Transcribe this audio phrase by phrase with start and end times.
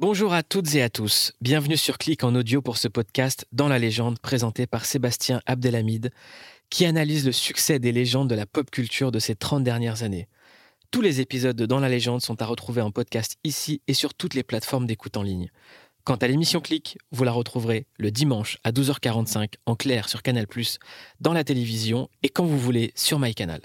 [0.00, 1.34] Bonjour à toutes et à tous.
[1.42, 6.10] Bienvenue sur Clic en audio pour ce podcast Dans la légende présenté par Sébastien Abdelhamid
[6.70, 10.26] qui analyse le succès des légendes de la pop culture de ces 30 dernières années.
[10.90, 14.14] Tous les épisodes de Dans la légende sont à retrouver en podcast ici et sur
[14.14, 15.50] toutes les plateformes d'écoute en ligne.
[16.04, 20.46] Quant à l'émission Click, vous la retrouverez le dimanche à 12h45 en clair sur Canal+,
[21.20, 23.60] dans la télévision et quand vous voulez sur MyCanal.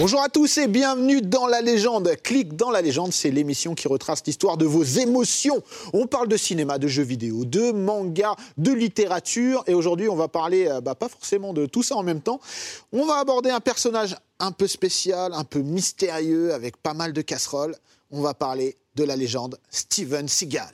[0.00, 2.16] Bonjour à tous et bienvenue dans La Légende.
[2.22, 5.62] Clique dans La Légende, c'est l'émission qui retrace l'histoire de vos émotions.
[5.92, 9.62] On parle de cinéma, de jeux vidéo, de manga, de littérature.
[9.66, 12.40] Et aujourd'hui, on va parler, euh, bah, pas forcément de tout ça en même temps.
[12.92, 17.20] On va aborder un personnage un peu spécial, un peu mystérieux, avec pas mal de
[17.20, 17.76] casseroles.
[18.10, 20.72] On va parler de la légende Steven Seagal.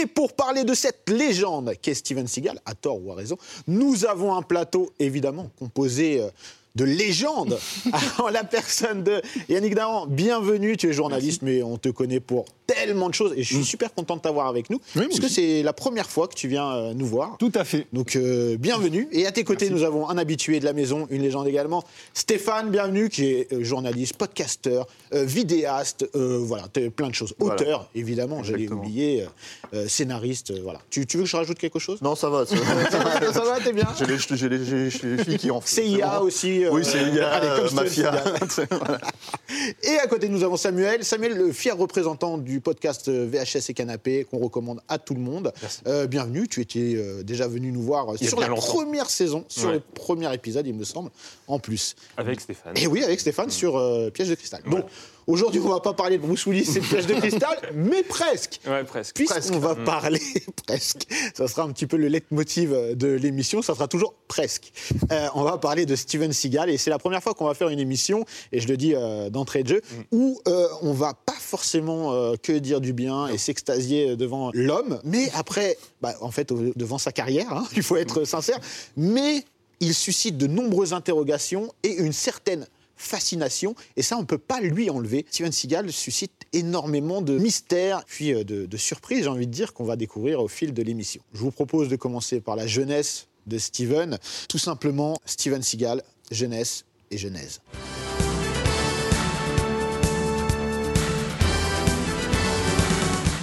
[0.00, 4.04] Et pour parler de cette légende qu'est Steven Seagal, à tort ou à raison, nous
[4.04, 6.28] avons un plateau évidemment composé euh,
[6.76, 7.58] de légendes
[8.18, 10.06] en la personne de Yannick Dahan.
[10.06, 13.64] Bienvenue, tu es journaliste, mais on te connaît pour tellement de choses et je suis
[13.64, 16.48] super content de t'avoir avec nous Oui, parce que c'est la première fois que tu
[16.48, 17.36] viens euh, nous voir.
[17.38, 17.86] Tout à fait.
[17.92, 19.08] Donc euh, bienvenue.
[19.12, 22.70] Et à tes côtés, nous avons un habitué de la maison, une légende également, Stéphane,
[22.70, 27.34] bienvenue, qui est euh, journaliste, podcasteur, euh, vidéaste, euh, voilà, t'es plein de choses.
[27.38, 27.54] Voilà.
[27.54, 29.26] Auteur, évidemment, j'allais oublier, euh,
[29.74, 30.80] euh, scénariste, euh, voilà.
[30.90, 32.00] Tu, tu veux que je rajoute quelque chose?
[32.02, 32.44] Non, ça va.
[32.90, 33.32] Ça va.
[33.32, 34.90] Ça va, t'es bien J'ai les,
[35.24, 35.66] filles qui en font.
[35.66, 36.26] CIA bon.
[36.26, 36.64] aussi.
[36.66, 38.12] Euh, Oui, comme euh, mafia.
[38.48, 38.68] Seagal.
[39.82, 41.04] Et à côté, nous avons Samuel.
[41.04, 45.20] Samuel, le fier représentant du podcast euh, VHS et Canapé, qu'on recommande à tout le
[45.20, 45.52] monde.
[45.86, 46.48] Euh, bienvenue.
[46.48, 48.62] Tu étais euh, déjà venu nous voir euh, Il sur la longtemps.
[48.62, 49.74] première saison, sur Ouais.
[49.74, 51.10] le premier épisode, il me semble,
[51.48, 51.94] en plus.
[52.16, 52.76] Avec Stéphane.
[52.76, 54.62] Et oui, avec Stéphane sur euh, Piège de cristal.
[54.70, 54.84] Donc,
[55.26, 58.60] aujourd'hui, on va pas parler de Bruce Willis et de Piège de cristal, mais presque.
[58.66, 59.14] Ouais, presque.
[59.14, 60.20] Puisqu'on va parler
[60.66, 64.72] presque, ça sera un petit peu le leitmotiv de l'émission, ça sera toujours presque.
[65.10, 67.68] Euh, on va parler de Steven Seagal et c'est la première fois qu'on va faire
[67.68, 69.82] une émission, et je le dis euh, d'entrée de jeu,
[70.12, 75.00] où euh, on va pas forcément euh, que dire du bien et s'extasier devant l'homme,
[75.04, 78.58] mais après, bah, en fait, devant sa carrière, hein, il faut être sincère,
[78.96, 79.44] mais
[79.80, 84.60] il suscite de nombreuses interrogations et une certaine fascination, et ça, on ne peut pas
[84.60, 85.26] lui enlever.
[85.30, 89.84] Steven Seagal suscite énormément de mystères, puis euh, de, surprises, j'ai envie de dire, qu'on
[89.84, 91.22] va découvrir au fil de l'émission.
[91.34, 94.18] Je vous propose de commencer par la jeunesse de Steven,
[94.48, 97.60] tout simplement Steven Seagal, jeunesse et genèse.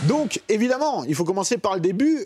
[0.07, 2.25] Donc, évidemment, il faut commencer par le début.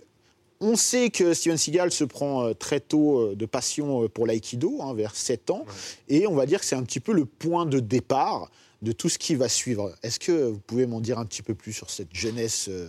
[0.59, 4.25] On sait que Steven Seagal se prend euh, très tôt euh, de passion euh, pour
[4.25, 5.65] l'aïkido, hein, vers 7 ans,
[6.09, 8.49] et on va dire que c'est un petit peu le point de départ
[8.81, 9.91] de tout ce qui va suivre.
[10.03, 12.87] Est-ce que vous pouvez m'en dire un petit peu plus sur cette jeunesse euh,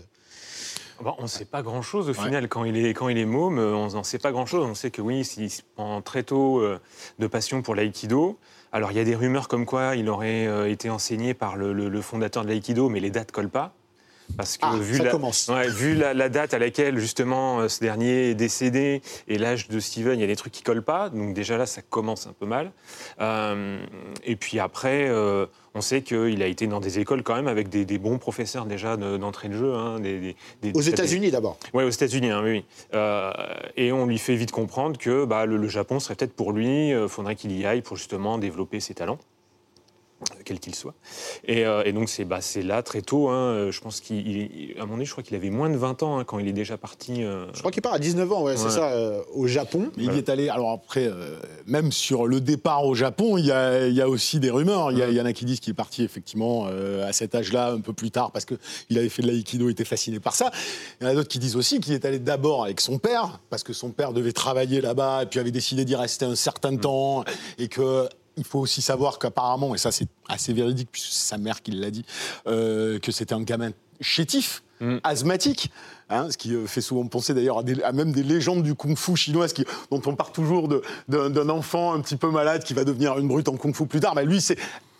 [1.00, 2.48] Bon, on ne sait pas grand-chose au final.
[2.48, 4.66] Quand il est, quand il est môme, on n'en sait pas grand-chose.
[4.68, 6.80] On sait que oui, il se prend très tôt euh,
[7.20, 8.36] de passion pour l'aïkido.
[8.72, 11.72] Alors, il y a des rumeurs comme quoi il aurait euh, été enseigné par le,
[11.72, 13.74] le- le fondateur de l'aïkido, mais les dates collent pas.
[14.36, 15.48] Parce que Ah, vu, la, commence.
[15.48, 19.68] ouais, vu la, la date à laquelle justement euh, ce dernier est décédé et l'âge
[19.68, 21.08] de Steven, il y a des trucs qui collent pas.
[21.10, 22.70] Donc déjà là, ça commence un peu mal.
[23.20, 23.80] Euh,
[24.24, 27.68] et puis après, euh, on sait qu'il a été dans des écoles quand même avec
[27.68, 29.74] des, des bons professeurs déjà de- d'entrée de jeu.
[29.74, 31.58] hein, des, des- des- Aux États-Unis d'abord.
[31.74, 32.50] oui, aux États-Unis, hein, oui.
[32.50, 32.64] oui.
[32.94, 33.32] Euh,
[33.76, 36.90] et on lui fait vite comprendre que bah, le, le Japon serait peut-être pour lui,
[36.90, 39.18] il faudrait qu'il y aille pour justement développer ses talents,
[40.48, 40.94] quels qu'ils soient.
[41.44, 44.26] Et, euh, et donc c'est bah, c'est là très tôt, hein, euh, je pense qu'il,
[44.26, 46.48] il- à mon avis, je crois qu'il avait moins de 20 ans hein, quand il
[46.48, 47.22] est déjà parti.
[47.22, 49.90] euh, Je crois qu'il part à 19 ans, ouais, c'est ça, euh, au Japon.
[49.96, 50.48] Mais il y est allé.
[50.48, 54.08] Alors après, euh, même sur le départ au Japon, il y a, il y a
[54.08, 54.90] aussi des rumeurs.
[54.92, 57.12] Il y, a- il y en a qui disent qu'il est parti effectivement euh, à
[57.12, 60.34] cet âge-là, un peu plus tard, parce qu'il avait fait de l'aïkido, était fasciné par
[60.34, 60.50] ça.
[61.00, 63.40] Il y en a d'autres qui disent aussi qu'il est allé d'abord avec son père,
[63.50, 66.76] parce que son père devait travailler là-bas, et puis avait décidé d'y rester un certain
[66.76, 67.24] temps,
[67.58, 68.08] et que.
[68.38, 71.72] Il faut aussi savoir qu'apparemment, et ça c'est assez véridique puisque c'est sa mère qui
[71.72, 72.04] l'a dit,
[72.46, 73.70] euh, que c'était un gamin
[74.00, 74.98] chétif, Mm.
[75.02, 75.72] asthmatique,
[76.08, 79.48] hein, ce qui euh, fait souvent penser d'ailleurs à, même des légendes du kung-fu chinois,
[79.48, 80.68] qui, dont on part toujours
[81.08, 84.14] d'un enfant un petit peu malade qui va devenir une brute en kung-fu plus tard.
[84.14, 84.56] Bah, lui, c'est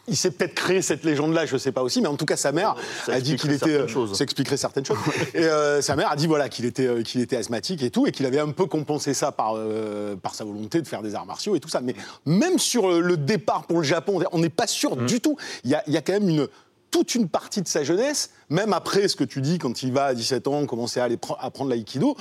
[0.08, 2.52] il s'est peut-être créé cette légende-là, je sais pas aussi, mais en tout cas sa
[2.52, 2.74] mère
[3.04, 4.16] Ça a dit qu'il était, certaines euh, choses.
[4.16, 4.98] ça expliquerait certaines choses.
[5.34, 8.06] et euh, sa mère a dit voilà qu'il était, euh, qu'il était asthmatique et tout,
[8.06, 11.14] et qu'il avait un peu compensé ça par, euh, par sa volonté de faire des
[11.14, 11.80] arts martiaux et tout ça.
[11.80, 11.94] Mais
[12.26, 15.36] même sur euh, le départ pour le Japon, on n'est pas sûr du tout.
[15.64, 16.48] Il y a, il y a quand même une
[16.90, 20.06] toute une partie de sa jeunesse, même après ce que tu dis quand il va
[20.06, 22.16] à 17 ans commencer à aller pre- apprendre l'aïkido,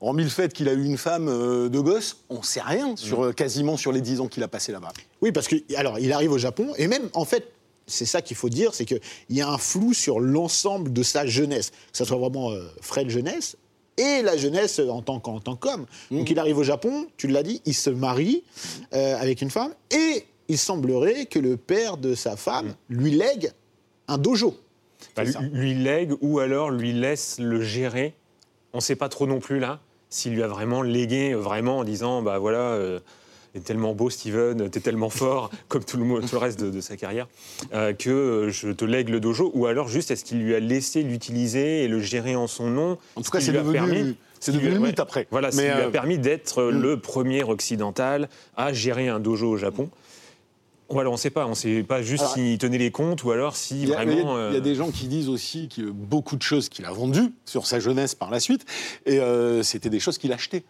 [0.00, 3.24] hormis le fait qu'il a eu une femme euh, de gosse, on sait rien sur
[3.24, 4.92] euh, quasiment sur les 10 ans qu'il a passé là-bas.
[5.22, 7.52] Oui, parce que alors il arrive au Japon et même en fait.
[7.88, 11.26] C'est ça qu'il faut dire, c'est qu'il y a un flou sur l'ensemble de sa
[11.26, 13.56] jeunesse, que ce soit vraiment euh, Fred jeunesse
[13.98, 15.86] et la jeunesse euh, en tant qu'homme.
[16.12, 18.44] Donc il arrive au Japon, tu l'as dit, il se marie
[18.94, 23.50] euh, avec une femme et il semblerait que le père de sa femme lui lègue
[24.12, 24.56] un dojo.
[25.16, 25.22] Bah,
[25.52, 28.14] lui, lègue ou alors lui laisse le gérer.
[28.72, 31.78] On ne sait pas trop non plus là s'il lui a vraiment légué, euh, vraiment
[31.78, 33.00] en disant bah voilà, euh,
[33.54, 36.70] t'es tellement beau Steven, t'es tellement fort, comme tout le, mo- tout le reste de,
[36.70, 37.28] de sa carrière,
[37.72, 39.50] euh, que euh, je te lègue le dojo.
[39.54, 42.98] Ou alors juste est-ce qu'il lui a laissé l'utiliser et le gérer en son nom?
[43.16, 45.00] En tout cas, c'est devenu, permis- c'est devenu lui- ouais.
[45.00, 45.26] après.
[45.30, 49.48] Voilà, Mais, lui a euh, permis d'être euh, le premier occidental à gérer un dojo
[49.50, 49.88] au Japon.
[50.94, 51.46] On ne sait pas.
[51.46, 54.36] On ne sait pas juste s'il tenait les comptes ou alors si a, vraiment.
[54.38, 56.42] il y a- il y a euh, des gens qui disent aussi que beaucoup de
[56.42, 58.64] choses qu'il a vendues sur sa jeunesse par la suite,
[59.06, 60.64] et euh, c'était des choses qu'il achetait.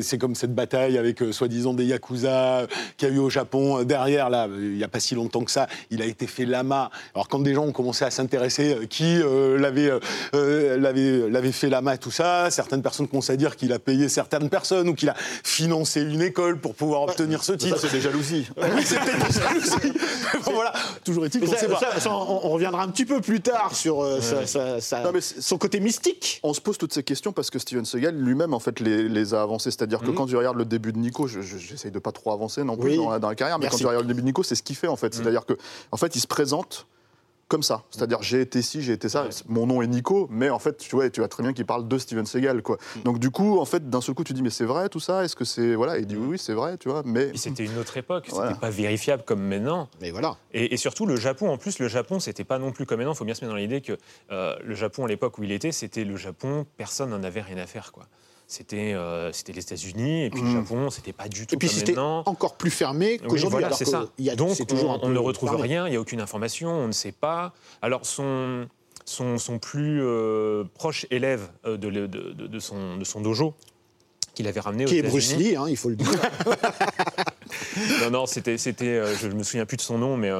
[0.00, 2.66] C'est comme cette bataille avec euh, soi-disant des Yakuza euh,
[2.96, 3.80] qu'il y a eu au Japon.
[3.80, 6.26] Euh, Derrière, là, euh, il n'y a pas si longtemps que ça, il a été
[6.26, 6.90] fait lama.
[7.14, 10.00] Alors quand des gens ont commencé à s'intéresser, euh, qui euh, l'avait euh,
[10.34, 14.08] euh, l'avait- l'avait fait lama, tout ça, certaines personnes commencent à dire qu'il a payé
[14.08, 15.14] certaines personnes ou qu'il a
[15.44, 17.78] financé une école pour pouvoir obtenir ce Ça, titre.
[17.78, 18.48] c'est des jalousies.
[18.56, 19.98] Oui, c'est des jalousies.
[20.44, 20.72] Bon, voilà,
[21.04, 21.78] toujours est-il qu'on ça- sait pas.
[21.80, 25.00] ça- ça, on, on reviendra un petit peu plus tard sur euh, sa- sa- sa-
[25.02, 26.40] Non, mais c'est- son côté mystique.
[26.42, 29.34] On se pose toutes ces questions parce que Steven Seagal lui-même en fait les, les
[29.34, 29.65] a avancées.
[29.70, 30.14] C'est-à-dire que Mhm.
[30.14, 32.76] quand tu regardes le début de Nico, je- je- j'essaye de pas trop avancer non
[32.76, 32.96] plus Oui.
[32.96, 33.78] dans, la, dans la carrière, mais Merci.
[33.78, 35.14] quand tu regardes le début de Nico, c'est ce qu'il fait en fait.
[35.14, 35.54] C'est-à-dire que
[35.92, 36.86] en fait il se présente
[37.48, 37.84] comme ça.
[37.92, 39.22] C'est-à-dire j'ai été ci, j'ai été ça.
[39.22, 39.28] Ouais.
[39.46, 41.86] Mon nom est Nico, mais en fait tu vois, tu vois très bien qu'il parle
[41.86, 42.76] de Steven Seagal quoi.
[43.04, 45.24] Donc du coup en fait d'un seul coup tu dis mais c'est vrai tout ça?
[45.24, 47.02] Est-ce que c'est voilà il dit oui oui c'est vrai tu vois.
[47.04, 48.48] Mais C'était une autre époque, Voilà.
[48.48, 49.88] c'était pas vérifiable comme maintenant.
[50.00, 50.36] Mais voilà.
[50.52, 53.12] Et, et surtout, le Japon, en plus, le Japon, c'était pas non plus comme maintenant.
[53.12, 53.96] Il faut bien se mettre dans l'idée que
[54.32, 57.58] euh, le Japon, à l'époque où il était, c'était le Japon, personne n'en avait rien
[57.58, 58.06] à faire, quoi.
[58.48, 60.54] C'était euh, c'était les États-Unis, et puis le Mhm.
[60.54, 63.48] Japon, c'était pas du tout Et puis c'était encore plus fermé Oui, qu'aujourd'hui.
[63.50, 64.06] voilà, alors c'est que ça.
[64.18, 66.86] il y a- Donc, toujours on, ne retrouve rien, il n'y a aucune information, on
[66.86, 67.52] ne sait pas.
[67.82, 68.68] Alors, son,
[69.04, 73.52] son, son plus euh, proche élève euh, de, de- de- de son, de son dojo,
[74.34, 75.34] qu'il avait ramené aux Qui est Bruce.
[75.36, 76.08] Lee, hein, il faut le dire.
[78.02, 80.30] Non, non, c'était, c'était, je ne me souviens plus de son nom, mais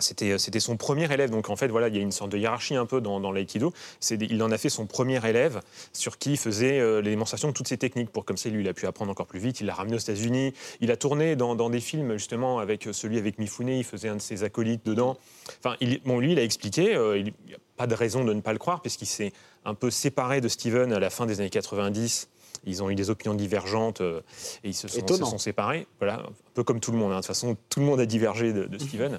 [0.00, 1.30] c'était, c'était son premier élève.
[1.30, 3.32] Donc en fait, voilà, il y a une sorte de hiérarchie un peu dans, dans
[3.32, 3.72] l'aïkido.
[3.98, 5.60] C'est, il en a fait son premier élève
[5.92, 8.10] sur qui il faisait euh, les démonstrations de toutes ses techniques.
[8.10, 9.60] Pour comme ça, lui, il a pu apprendre encore plus vite.
[9.60, 10.54] Il l'a ramené aux États-Unis.
[10.80, 13.68] Il a tourné dans, dans des films justement avec celui avec Mifune.
[13.68, 15.16] Il faisait un de ses acolytes dedans.
[15.64, 16.94] Enfin, il, bon, lui, il a expliqué.
[16.94, 19.32] euh, il n'y a pas de raison de ne pas le croire, puisqu'il s'est
[19.64, 22.28] un peu séparé de Steven à la fin des années 90.
[22.66, 24.20] Ils ont eu des opinions divergentes euh,
[24.64, 25.86] et ils se sont, se sont séparés.
[25.98, 27.12] Voilà, un peu comme tout le monde.
[27.12, 27.16] hein.
[27.16, 29.18] De toute façon, tout le monde a divergé de, de Steven.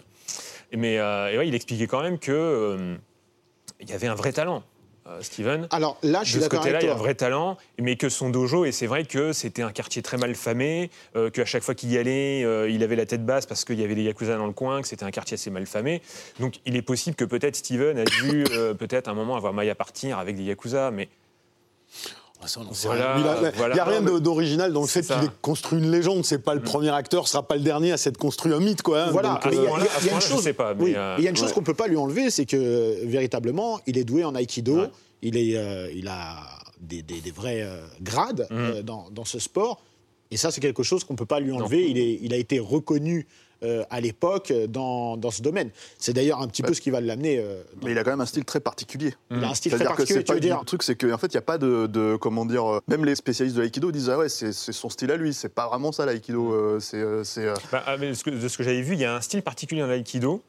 [0.76, 2.96] Mais euh, et ouais, il expliquait quand même que euh,
[3.80, 4.64] il y avait un vrai talent,
[5.08, 5.68] euh, Steven.
[5.72, 7.04] Alors là, je de suis ce d'accord côté-là, avec il y a un toi.
[7.04, 10.36] vrai talent, mais que son dojo, et c'est vrai que c'était un quartier très mal
[10.36, 13.66] famé, euh, qu'à chaque fois qu'il y allait, euh, il avait la tête basse parce
[13.66, 16.02] qu'il y avait des yakuza dans le coin, que c'était un quartier assez mal famé.
[16.40, 19.54] Donc il est possible que peut-être Steven a dû euh, peut-être à un moment avoir
[19.54, 21.10] maille à partir avec des yakuza, mais
[22.48, 23.16] ça, Voilà.
[23.18, 26.24] Il n'y a, rien d'original dans le fait qu'il ait construit une légende.
[26.26, 28.82] C'est pas le premier acteur, ce sera pas le dernier à s'être construit un mythe,
[28.82, 29.04] quoi.
[29.04, 29.12] hein.
[29.12, 30.50] Voilà, Donc, ce il y a- une chose.
[30.80, 32.96] oui, euh, il y a une chose qu'on peut pas lui enlever, c'est que euh,
[33.06, 34.76] véritablement, il est doué en aïkido.
[34.82, 34.90] Ouais.
[35.22, 36.38] Il est, euh, il a
[36.80, 38.56] des, des- des vrais euh, grades Mm.
[38.58, 39.82] euh, dans, dans ce sport.
[40.32, 41.90] Et ça, c'est quelque chose qu'on peut pas lui enlever.
[41.90, 43.28] Il, est, il a été reconnu
[43.64, 45.70] euh, à l'époque euh, dans, dans ce domaine.
[45.98, 47.38] C'est d'ailleurs un petit peu ce qui va l'amener.
[47.40, 49.14] euh, dans- mais il a quand même un style très particulier.
[49.30, 50.20] il a un style très C'est-à-dire que particulier.
[50.20, 51.88] c'est Tu pas veux dire le truc, c'est qu'en fait, il n'y a pas de,
[51.88, 55.12] de- comment dire, euh, même les spécialistes de l'aïkido disent ah ouais, c'est son style
[55.12, 58.30] à lui, c'est pas vraiment ça l'aïkido, euh, c'est c'est, bah, ah, de ce que,
[58.32, 60.42] de ce que j'avais vu, il y a un style particulier dans l'aïkido.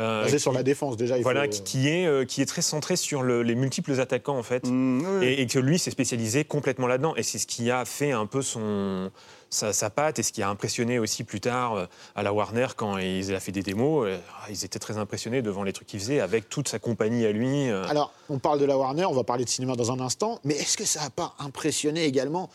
[0.00, 1.16] Euh, basé qui- sur la défense déjà.
[1.18, 4.00] Il voilà, faut- qui, qui est, euh, qui est très centré sur le- les multiples
[4.00, 4.66] attaquants en fait.
[4.66, 7.14] mm, oui, Et, et que lui s'est spécialisé complètement là-dedans.
[7.16, 9.10] Et c'est ce qui a fait un peu son,
[9.50, 12.68] sa, sa patte et ce qui a impressionné aussi plus tard euh, à la Warner
[12.76, 14.08] quand il a fait des démos.
[14.48, 17.68] Ils étaient très impressionnés devant les trucs qu'il faisait avec toute sa compagnie à lui.
[17.68, 20.54] Alors, on parle de la Warner, on va parler de cinéma dans un instant, mais
[20.54, 22.48] est-ce que ça n'a pas impressionné également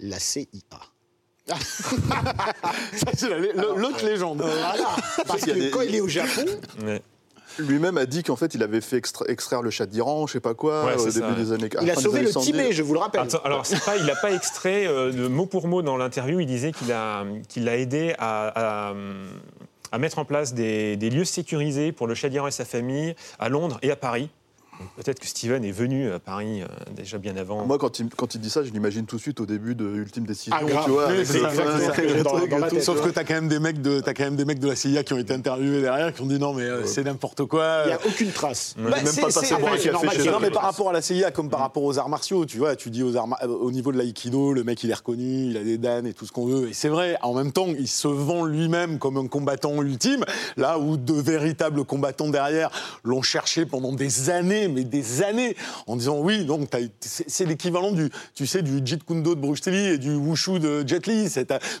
[0.00, 0.44] la CIA
[1.48, 3.38] ça, c'est la-
[3.76, 4.38] l'autre légende.
[4.42, 4.88] Voilà,
[5.26, 6.44] parce que des- quand il est au Japon,
[6.84, 7.02] Ouais.
[7.60, 10.40] Lui-même a dit qu'en fait, il avait fait extra- extraire le chat d'Iran, je sais
[10.40, 11.34] pas quoi, Ouais, au début ça, ouais.
[11.36, 11.68] des années.
[11.82, 12.50] il a sauvé le 70.
[12.50, 13.20] Tibet, je vous le rappelle.
[13.20, 16.40] Attends, alors, c'est pas, il n'a pas extrait euh, de mot pour mot dans l'interview.
[16.40, 18.94] Il disait qu'il a, qu'il a aidé à, à,
[19.92, 23.48] à mettre en place des, des lieux sécurisés pour le Chadiran et sa famille à
[23.48, 24.30] Londres et à Paris.
[24.96, 26.66] Peut-être que Steven est venu à Paris euh,
[26.96, 27.64] déjà bien avant.
[27.64, 29.84] Moi, quand il, quand il dit ça, je l'imagine tout de suite au début de
[29.86, 30.84] Ultime Décision, Ah, grave.
[30.84, 31.06] tu vois.
[31.08, 32.02] Oui, avec c'est le- exactement avec ça.
[32.02, 32.74] le Dans- truc dans et ma tout.
[32.76, 34.68] tête, Sauf que t'as quand même des mecs de t'as quand même des mecs de
[34.68, 37.44] la CIA qui ont été interviewés derrière qui ont dit non mais euh, c'est n'importe
[37.44, 37.82] quoi.
[37.84, 38.74] Il n'y a aucune trace.
[38.76, 40.30] Bah, même pas c'est- passé un café normal, chez.
[40.30, 42.74] Non, mais par rapport à la CIA, comme par rapport aux arts martiaux, tu vois,
[42.76, 45.50] tu dis aux arts mar- euh, au niveau de l'aïkido, le mec il est reconnu,
[45.50, 46.68] il a des dan et tout ce qu'on veut.
[46.68, 50.24] Et c'est vrai, en même temps, il se vend lui-même comme un combattant ultime,
[50.56, 52.70] là où de véritables combattants derrière
[53.04, 55.56] l'ont cherché pendant des années, mais des années,
[55.86, 56.68] en disant oui, donc
[57.00, 60.58] c'est l'équivalent du, tu sais, du Jeet Kune Do de Bruce Lee et du Wushu
[60.58, 61.28] de Jet Li.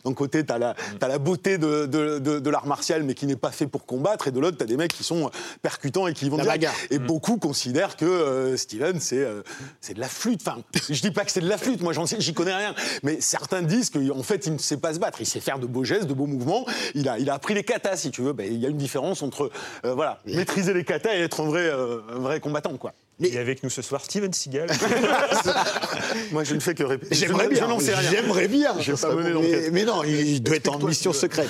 [0.04, 3.26] D'un côté, t'as la, t'as la beauté de, de, de- de l'art martial, mais qui
[3.26, 5.30] n'est pas fait pour combattre, et de l'autre, t'as des mecs qui sont
[5.62, 6.74] percutants et qui vont La bagarre.
[6.90, 9.42] Et beaucoup considèrent que euh, Steven, c'est euh,
[9.80, 10.40] c'est de la flûte.
[10.46, 12.74] Enfin, je dis pas que c'est de la flûte, moi j'en sais, j'y connais rien.
[13.02, 15.18] Mais certains disent qu'en fait, il ne sait pas se battre.
[15.20, 16.64] Il sait faire de beaux gestes, de beaux mouvements.
[16.94, 18.32] Il a, il a appris les katas, si tu veux.
[18.32, 19.50] Ben, il y a une différence entre
[19.84, 22.92] euh, voilà, maîtriser les katas et être un vrai, euh, un vrai combattant, quoi.
[23.22, 24.68] Et avec nous ce soir, Steven Seagal.
[26.32, 27.14] Moi, je ne fais que répéter.
[27.14, 27.68] J'aimerais bien.
[28.10, 28.74] J'aimerais bien.
[28.74, 31.48] Pas mais, mais non, il doit être en mission secrète.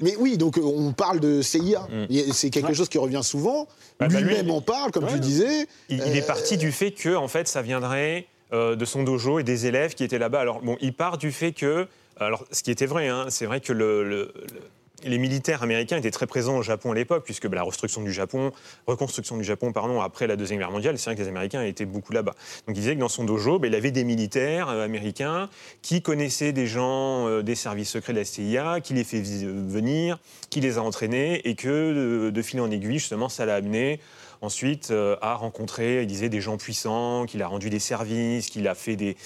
[0.00, 1.80] mais oui, donc euh, on parle de CIA.
[1.90, 2.32] Mm.
[2.32, 3.66] C'est quelque chose qui revient souvent.
[3.98, 5.12] Bah, bah, Lui-même lui, en parle, comme ouais.
[5.14, 5.66] tu disais.
[5.88, 9.38] Il, il est parti du fait que, en fait, ça viendrait euh, de son dojo
[9.38, 10.40] et des élèves qui étaient là-bas.
[10.40, 11.86] Alors, bon, il part du fait que,
[12.18, 14.60] alors, ce qui était vrai, hein, c'est vrai que le- le- le-
[15.04, 18.12] les militaires américains étaient très présents au Japon à l'époque, puisque bah, la reconstruction du
[18.12, 18.52] Japon,
[18.86, 21.84] reconstruction du Japon, pardon, après la deuxième guerre mondiale, c'est vrai que les Américains étaient
[21.84, 22.34] beaucoup là-bas.
[22.66, 25.48] Donc, il disait que dans son dojo, bah, il avait des militaires euh, américains
[25.82, 30.18] qui connaissaient des gens euh, des services secrets de la CIA, qui les fait venir,
[30.50, 34.00] qui les a entraînés, et que de, fil en aiguille, justement, ça l'a amené
[34.40, 38.66] ensuite euh, à rencontrer, il disait, des gens puissants, qu'il a rendu des services, qu'il
[38.66, 39.16] a fait des,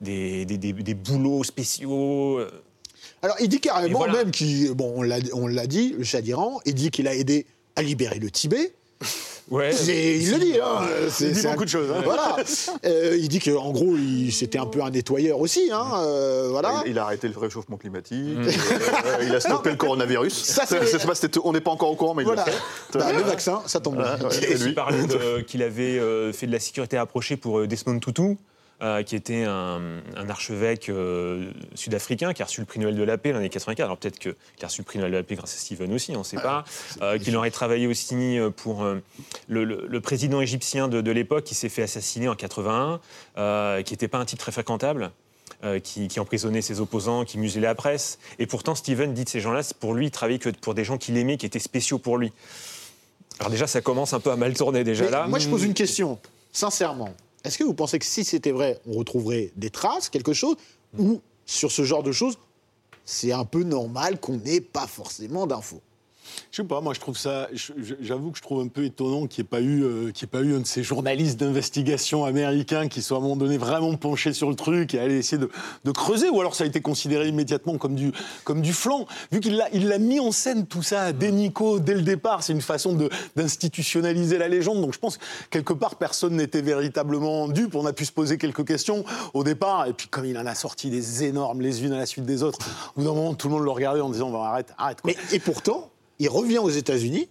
[0.00, 2.40] des, des- des- des boulots spéciaux.
[3.22, 4.12] Alors, il dit carrément voilà.
[4.14, 4.72] même qu'il.
[4.74, 7.46] Bon, on l'a- on l'a dit, le Shah d'Iran, il dit qu'il a aidé
[7.76, 8.72] à libérer le Tibet.
[9.50, 9.74] Ouais.
[9.74, 10.82] Il le dit, hein.
[11.08, 11.90] C'est- Il dit c'est un- beaucoup de choses.
[11.90, 12.02] hein.
[12.04, 12.36] Voilà.
[12.84, 15.70] Euh, il dit qu'en gros, il- c'était un peu un nettoyeur aussi.
[15.72, 15.86] Hein.
[16.02, 16.82] euh, voilà.
[16.84, 20.34] Il, il a arrêté le réchauffement climatique, euh, il a stoppé le coronavirus.
[20.34, 22.44] Ça, c'est- Je sais pas, c'était- on n'est pas encore au courant, mais il Voilà.
[22.44, 22.98] l'a fait.
[22.98, 24.18] Bah, le vaccin, ça tombe bien.
[24.18, 24.36] Ouais.
[24.36, 27.66] Il Et lui parlé de- qu'il avait euh, fait de la sécurité rapprochée pour euh,
[27.66, 28.36] Desmond Tutu.
[28.80, 33.02] Euh, qui était un, un archevêque euh, sud-africain qui a reçu le prix Nobel de
[33.02, 33.84] la paix années 84.
[33.84, 36.14] Alors peut-être qu'il a reçu le prix Nobel de la paix grâce à Steven aussi,
[36.14, 36.64] on ne sait pas.
[37.02, 39.02] Euh, qu'il aurait travaillé aussi euh, pour le,
[39.64, 43.00] le- le président égyptien de, de l'époque qui s'est fait assassiner en 81,
[43.36, 45.10] euh, qui n'était pas un type très fréquentable.
[45.64, 48.20] euh, qui, qui emprisonnait ses opposants, qui muselait la presse.
[48.38, 50.84] Et pourtant, Steven dit de ces gens-là, c'est pour lui, il travaillait que pour des
[50.84, 52.32] gens qu'il aimait, qui étaient spéciaux pour lui.
[53.40, 55.26] Alors déjà, ça commence un peu à mal tourner déjà Mais là.
[55.26, 56.18] Moi, je pose une question,
[56.52, 57.12] sincèrement.
[57.44, 60.56] Est-ce que vous pensez que si c'était vrai, on retrouverait des traces, quelque chose,
[60.98, 62.38] ou sur ce genre de choses,
[63.04, 65.80] c'est un peu normal qu'on n'ait pas forcément d'infos?
[66.50, 67.48] Je sais pas, moi je trouve ça,
[68.00, 70.28] j'avoue que je trouve un peu étonnant qu'il n'y ait, pas eu, euh, qu'il ait
[70.28, 73.94] pas eu un de ces journalistes d'investigation américains qui soit à un moment donné vraiment
[73.96, 77.28] penché sur le truc et allé essayer de, creuser, ou alors ça a été considéré
[77.28, 78.12] immédiatement comme du,
[78.44, 79.06] comme du flanc.
[79.32, 82.60] Vu qu'il l'a, mis en scène tout ça à dénico dès le départ, c'est une
[82.60, 82.96] façon
[83.36, 87.92] d'institutionnaliser la légende, donc je pense que quelque part personne n'était véritablement dupe, on a
[87.92, 89.04] pu se poser quelques questions
[89.34, 92.06] au départ, et puis comme il en a sorti des énormes les unes à la
[92.06, 92.58] suite des autres,
[92.96, 95.12] au bout d'un moment tout le monde le regardait en disant arrête, arrête quoi.
[95.12, 97.28] Mais, et pourtant, il revient aux États-Unis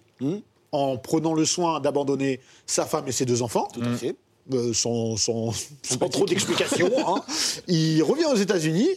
[0.72, 3.67] en prenant le soin d'abandonner sa femme et ses deux enfants.
[3.74, 4.15] Tout à fait.
[4.53, 5.51] euh, sans, sans-
[5.84, 6.89] sans trop d'explications.
[7.08, 7.22] hein.
[7.67, 8.89] Il revient aux États-Unis.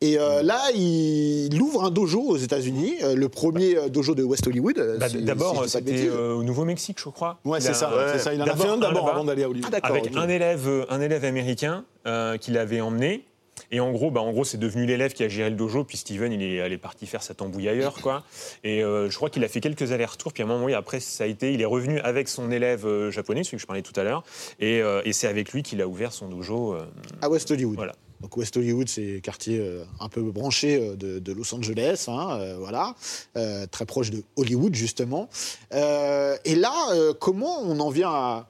[0.00, 4.46] Et euh, là, il ouvre un dojo aux États-Unis, euh, le premier dojo de West
[4.46, 4.96] Hollywood.
[5.00, 7.40] Bah, si- si D'abord, de c'était euh, au Nouveau-Mexique, je crois.
[7.44, 8.04] Ouais, Il c'est ça, ouais.
[8.12, 8.32] c'est ça.
[8.32, 9.66] Il en a fait un d'abord avant d'aller à Hollywood.
[9.72, 9.96] Ah, d'accord.
[9.96, 13.24] Avec un élève, un élève américain euh, qui l'avait emmené.
[13.70, 15.84] Et en gros, bah, en gros, c'est devenu l'élève qui a géré le dojo.
[15.84, 18.24] Puis Steven, il est, parti faire sa tambouille ailleurs, quoi.
[18.64, 20.32] Et euh, je crois qu'il a fait quelques allers-retours.
[20.32, 22.86] Puis à un moment, oui, après, ça a été, il est revenu avec son élève
[22.86, 24.22] euh, japonais, celui que je parlais tout à l'heure.
[24.60, 26.74] Et, euh, et c'est avec lui qu'il a ouvert son dojo.
[26.74, 26.86] euh,
[27.20, 27.76] à West Hollywood.
[27.76, 27.94] Voilà.
[28.20, 32.38] Donc West Hollywood, c'est quartier euh, un peu branché euh, de, de Los Angeles, hein,
[32.40, 32.94] euh, voilà,
[33.36, 35.28] Euh, très proche de Hollywood justement.
[35.72, 38.48] Euh, et là, euh, comment on en vient à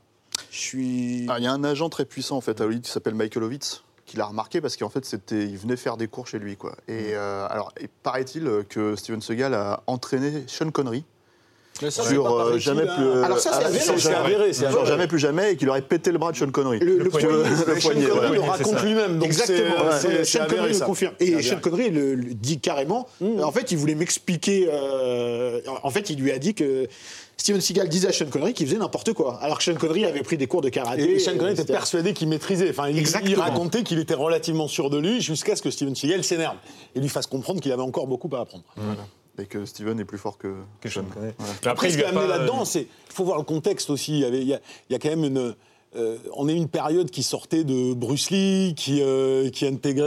[0.50, 1.26] Je suis.
[1.28, 3.42] Ah, Il y a un agent très puissant en fait à Hollywood qui s'appelle Michael
[3.42, 6.56] Ovitz qui l'a remarqué parce qu'en fait c'était il venait faire des cours chez lui
[6.56, 6.72] quoi.
[6.88, 11.04] Et euh, alors il paraît-il que Steven Seagal a entraîné Sean Connery
[11.90, 14.68] sur euh, jamais plus euh, Alors ça, c'est ah, avéré, c'est jamais- avéré, c'est sur
[14.80, 14.86] avéré.
[14.86, 16.80] jamais plus jamais et qu'il aurait pété le bras de Sean Connery.
[16.80, 17.28] Le- poignet.
[17.28, 17.40] le
[17.80, 18.46] poignet, Sean le ça.
[18.50, 19.18] raconte lui-même.
[19.18, 20.86] donc Exactement, c'est- Sean Connery le ça.
[20.86, 21.14] confirme.
[21.20, 21.40] Et.
[21.40, 23.06] Sean Connery le, le dit carrément.
[23.20, 23.44] Mmh.
[23.44, 24.68] En fait, il voulait m'expliquer.
[24.72, 26.88] euh, en fait, il lui a dit que
[27.38, 29.38] Steven Seagal disait à Sean Connery qu'il faisait n'importe quoi.
[29.40, 31.12] Alors que Sean Connery avait pris des cours de karaté.
[31.14, 32.68] Et Sean Connery était persuadé qu'il maîtrisait.
[32.70, 36.56] Enfin, il, racontait qu'il était relativement sûr de lui jusqu'à ce que Steven Seagal s'énerve
[36.94, 38.64] et lui fasse comprendre qu'il avait encore beaucoup à apprendre.
[39.40, 41.04] Et que Steven est plus fort que, Que Sean.
[41.20, 41.32] Ouais.
[41.64, 42.80] Après, il ce lui qui a est amené pas- là-dedans, c'est.
[42.80, 44.14] Il faut voir le contexte aussi.
[44.14, 45.54] Il y, avait, il y, a, il y a quand même une.
[45.96, 50.04] Euh, on est une période qui sortait de Bruce Lee, qui, euh, qui intégrait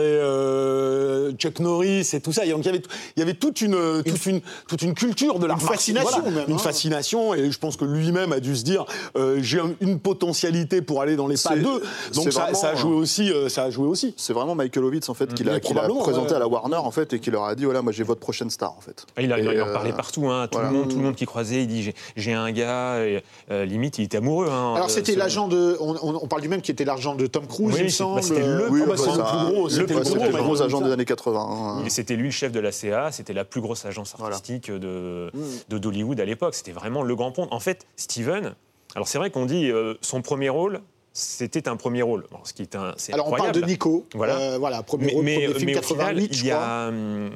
[0.51, 2.45] euh, Chuck Norris et tout ça.
[2.45, 2.81] Et donc, il y avait,
[3.15, 6.45] il y avait toute, une, toute, une, toute une culture de l'art Une fascination même,
[6.47, 6.57] Une hein.
[6.57, 7.33] fascination.
[7.33, 8.85] Et je pense que lui-même a dû se dire
[9.15, 11.81] euh, j'ai un- une potentialité pour aller dans les pas d'eux.
[12.13, 13.31] Donc, ça, vraiment, ça a joué aussi.
[13.31, 14.13] euh, ça a joué aussi.
[14.17, 16.35] C'est vraiment Michael Ovitz en fait qui l'a qui l'a présenté ouais.
[16.35, 18.49] à la Warner en fait et qui leur a dit voilà moi j'ai votre prochaine
[18.49, 19.05] star en fait.
[19.19, 20.71] Il, a, Et, il en euh, parlait partout, hein, tout, voilà.
[20.71, 23.21] le monde, tout le monde qui croisait, il dit j'ai- un gars, et,
[23.51, 24.47] euh, limite il était amoureux.
[24.49, 25.70] hein, Alors c'était l'agent de.
[25.79, 27.89] On, on- on parle du même qui était l'agent de Tom Cruise, Oui, il me
[27.89, 28.15] c'est- semble.
[28.15, 31.47] bah, c'était le- Euh, Oui, bah, bah, plus gros, c'était le agent des années 80.
[31.49, 31.83] hein.
[31.85, 34.35] Et C'était lui le chef de la CA, c'était la plus grosse agence Voilà.
[34.35, 35.31] artistique de
[35.69, 36.55] de d'Hollywood à l'époque.
[36.55, 37.47] C'était vraiment le grand pont.
[37.51, 38.55] En fait, Steven,
[38.95, 40.81] alors c'est vrai qu'on dit euh, son premier rôle,
[41.13, 42.25] c'était un premier rôle.
[42.31, 44.05] Alors, ce qui est un, Alors on parle de Nico.
[44.15, 44.37] Voilà.
[44.39, 46.51] Euh, voilà, premier, mais, rôle, mais- premier film mais au 88, final, je il y,
[46.51, 47.31] a, hum,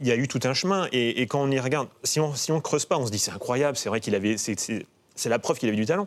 [0.00, 0.86] il y a eu tout un chemin.
[0.92, 3.18] Et, et quand on y regarde, si on si on creuse pas, on se dit
[3.18, 3.76] c'est incroyable.
[3.76, 6.06] C'est vrai qu'il avait, c'est la preuve qu'il avait du talent.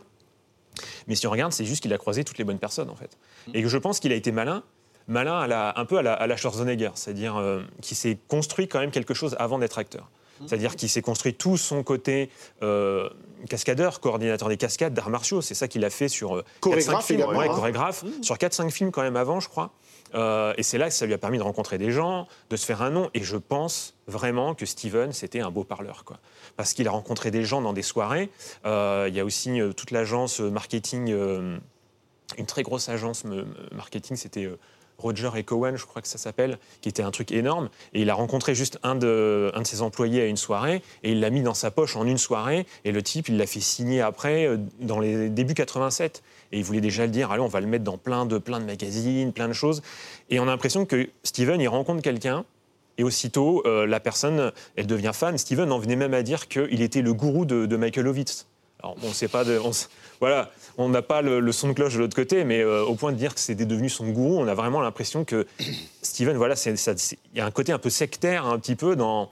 [1.08, 3.18] Mais si on regarde, c'est juste qu'il a croisé toutes les bonnes personnes en fait.
[3.54, 4.64] Et que je pense qu'il a été malin,
[5.08, 8.68] malin à la, un peu à la, à la Schwarzenegger, c'est-à-dire euh, qu'il s'est construit
[8.68, 10.10] quand même quelque chose avant d'être acteur.
[10.48, 12.30] C'est-à-dire qu'il s'est construit tout son côté
[12.64, 13.10] euh,
[13.50, 15.42] cascadeur, coordinateur des cascades, d'arts martiaux.
[15.42, 17.30] C'est ça qu'il a fait sur euh, Chorégraphe 4-5 films.
[17.30, 17.54] Ouais, hein.
[17.54, 18.04] chorégraphe.
[18.22, 19.72] Sur 4-5 films quand même avant, je crois.
[20.14, 22.66] Euh, et c'est là que ça lui a permis de rencontrer des gens, de se
[22.66, 23.10] faire un nom.
[23.14, 26.04] Et je pense vraiment que Steven, c'était un beau parleur.
[26.06, 26.20] Quoi.
[26.58, 28.30] Parce qu'il a rencontré des gens dans des soirées.
[28.66, 31.10] Euh, Il y a aussi euh, toute l'agence marketing,
[32.38, 33.24] une très grosse agence
[33.72, 34.50] marketing, c'était
[34.98, 37.70] Roger et Cohen, je crois que ça s'appelle, qui était un truc énorme.
[37.94, 41.30] Et il a rencontré juste un de, ses employés à une soirée, et il l'a
[41.30, 44.46] mis dans sa poche en une soirée, et le type, il l'a fait signer après,
[44.46, 46.24] euh, dans les débuts 87.
[46.52, 48.60] Et il voulait déjà le dire, allez, on va le mettre dans plein de, plein
[48.60, 49.82] de magazines, plein de choses.
[50.30, 52.46] Et on a l'impression que Steven, il rencontre quelqu'un,
[52.98, 55.38] et aussitôt, euh, la personne, elle devient fan.
[55.38, 58.48] Steven en venait même à dire qu'il était le gourou de, Michael Ovitz.
[58.84, 59.60] Alors, on sait pas de,
[60.22, 62.96] voilà, on n'a pas le, le son de cloche de l'autre côté, mais euh, au
[62.96, 65.46] point de dire que c'était devenu son gourou, on a vraiment l'impression que
[66.02, 68.96] Steven, voilà, c'est- c'est- il y a un côté un peu sectaire, un petit peu
[68.96, 69.30] dans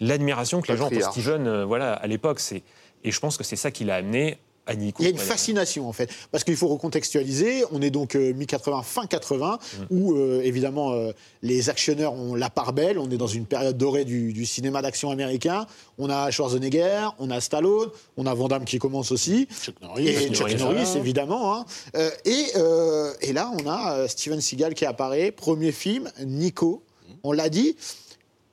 [0.00, 0.98] l'admiration que les gens ont pour.
[1.12, 2.38] Steven, euh, voilà, à l'époque.
[2.40, 2.62] C'est
[3.04, 4.38] et je pense que c'est ça qui l'a amené
[4.74, 5.02] Nico.
[5.02, 7.64] Il y a une fascination en fait, parce qu'il faut recontextualiser.
[7.70, 9.58] On est donc euh, mi-80, fin 80,
[9.90, 12.98] où euh, évidemment euh, les actionneurs ont la part belle.
[12.98, 15.66] On est dans une période dorée du, du cinéma d'action américain.
[15.98, 20.08] On a Schwarzenegger, on a Stallone, on a Van Damme qui commence aussi, Chuck Norris,
[20.08, 21.54] et Chuck Chuck Norris, Norris évidemment.
[21.58, 21.64] hein.
[22.24, 22.46] Et,
[23.20, 26.82] et là, on a Steven Seagal qui apparaît, premier film, Nico.
[27.22, 27.76] On l'a dit.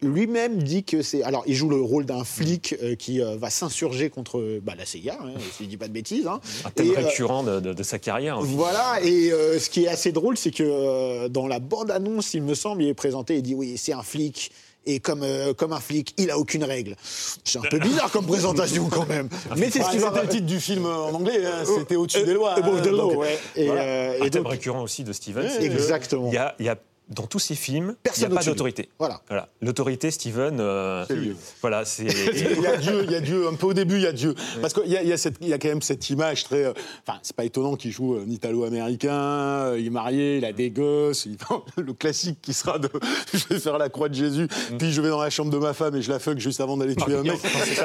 [0.03, 1.23] Lui-même dit que c'est.
[1.23, 4.85] Alors, il joue le rôle d'un flic euh, qui euh, va s'insurger contre bah, la
[4.85, 6.27] CIA, hein, si je dis pas de bêtises.
[6.27, 6.39] hein.
[6.65, 8.37] un thème Et, euh, récurrent de, de- de sa carrière.
[8.39, 8.47] en fait.
[8.47, 12.43] voilà, et euh, ce qui est assez drôle, c'est que euh, dans la bande-annonce, il
[12.43, 14.51] me semble, il est présenté, il dit oui, c'est un flic.
[14.85, 16.97] Et comme, euh, comme un flic, il a aucune règle.
[17.01, 19.29] C'est un peu bizarre comme présentation quand même.
[19.57, 20.09] Mais c'est ce qui va.
[20.09, 22.55] C'était le titre du film en anglais, hein, c'était au-dessus des lois.
[22.55, 23.39] Above hein, the law, ouais.
[23.55, 23.81] Et, voilà.
[23.81, 25.43] euh, un et thème donc, récurrent aussi de Steven.
[25.45, 26.27] Ouais, c'est que exactement.
[26.27, 26.75] Il y a, il y a-
[27.09, 28.89] dans tous ces films, il n'y Personne a pas d'autorité.
[28.97, 29.21] Voilà.
[29.27, 29.49] Voilà.
[29.61, 31.35] L'autorité, Steven, euh, C'est lui.
[31.61, 32.03] voilà, c'est.
[32.05, 34.13] il y a Dieu, il y a Dieu, un peu au début, il y a
[34.13, 34.33] Dieu.
[34.61, 36.43] Parce qu'il y, a- il y, a cette- il y a quand même cette image
[36.45, 36.65] très.
[36.65, 36.73] euh,
[37.05, 40.69] Enfin, c'est pas étonnant qu'il joue un italo-américain, euh, il est marié, il a des
[40.69, 41.37] gosses, il-
[41.83, 42.89] le classique qui sera de
[43.33, 45.73] je vais faire la croix de Jésus, puis je vais dans la chambre de ma
[45.73, 47.39] femme et je la fuck juste avant d'aller tuer un mec.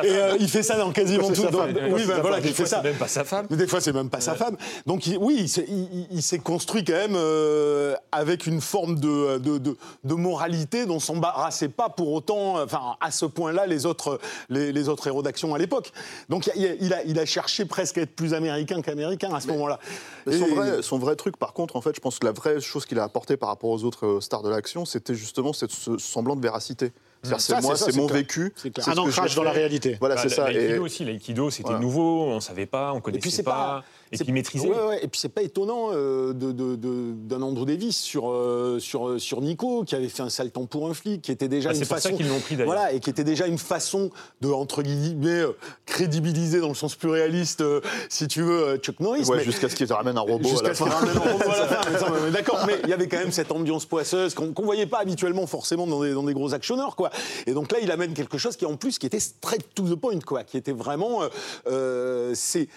[0.05, 1.43] Et euh, il fait ça dans quasiment tout.
[1.43, 1.77] dans- femme.
[1.91, 2.83] oui, ben voilà, Des il fait fois, ça.
[2.83, 3.47] même pas sa femme.
[3.51, 4.57] Mais des fois, c'est même pas sa femme.
[4.87, 8.61] Donc, il- oui, il s'est- il, il- il s'est construit quand même euh, avec une
[8.61, 13.67] forme de, de, de- de moralité dont s'embarrassaient pas pour autant, enfin, à ce point-là,
[13.67, 14.19] les autres,
[14.49, 15.93] les, les autres héros d'action à l'époque.
[16.29, 19.41] Donc, il, a- il a, il a cherché presque à être plus américain qu'américain à
[19.41, 19.79] ce moment-là.
[20.27, 22.87] Son, vrai, son vrai truc, par contre, en fait, je pense que la vraie chose
[22.87, 25.99] qu'il a apporté par rapport aux autres euh, stars de l'action, c'était justement cette, ce
[25.99, 26.93] semblant de véracité.
[27.23, 28.19] Ça, c'est moi, c'est c'est c'est mon clair.
[28.21, 28.53] vécu.
[28.57, 29.97] C'est c'est Un ancrage dans la réalité.
[29.99, 30.51] Voilà, Bah, c'est ça.
[30.51, 31.81] Et L'aïkido aussi, l'aïkido, c'était Voilà.
[31.81, 35.19] nouveau, on savait pas, on connaissait c'est pas, pas- et c'est- puis ouais, Et puis
[35.21, 39.41] c'est pas étonnant euh, de- de- de- d'un Andrew Davis sur, euh, sur, euh, sur
[39.41, 41.79] Nico, qui avait fait un sale temps pour un flic, qui était déjà Ah, une
[41.81, 42.11] c'est pour façon.
[42.11, 42.73] ça qu'ils l'ont pris, d'ailleurs.
[42.73, 45.57] Voilà, et qui était déjà une façon de, entre guillemets, euh,
[45.99, 49.25] crédibiliser dans le sens plus réaliste, euh, si tu veux, euh, Chuck Norris.
[49.25, 50.85] ouais, jusqu'à ce qu'il te ramène un robot à Jusqu'à la fin.
[50.85, 51.91] ramène un robot à la fin.
[51.91, 54.65] Mais ça, mais D'accord, mais il y avait quand même cette ambiance poisseuse qu'on qu'on
[54.65, 57.11] voyait pas habituellement forcément dans des, dans des gros actionneurs, quoi.
[57.47, 59.99] Et donc là, il amène quelque chose qui, en plus, qui était straight to the
[59.99, 61.29] point, quoi, qui était vraiment, euh,
[61.67, 62.69] euh, c'est,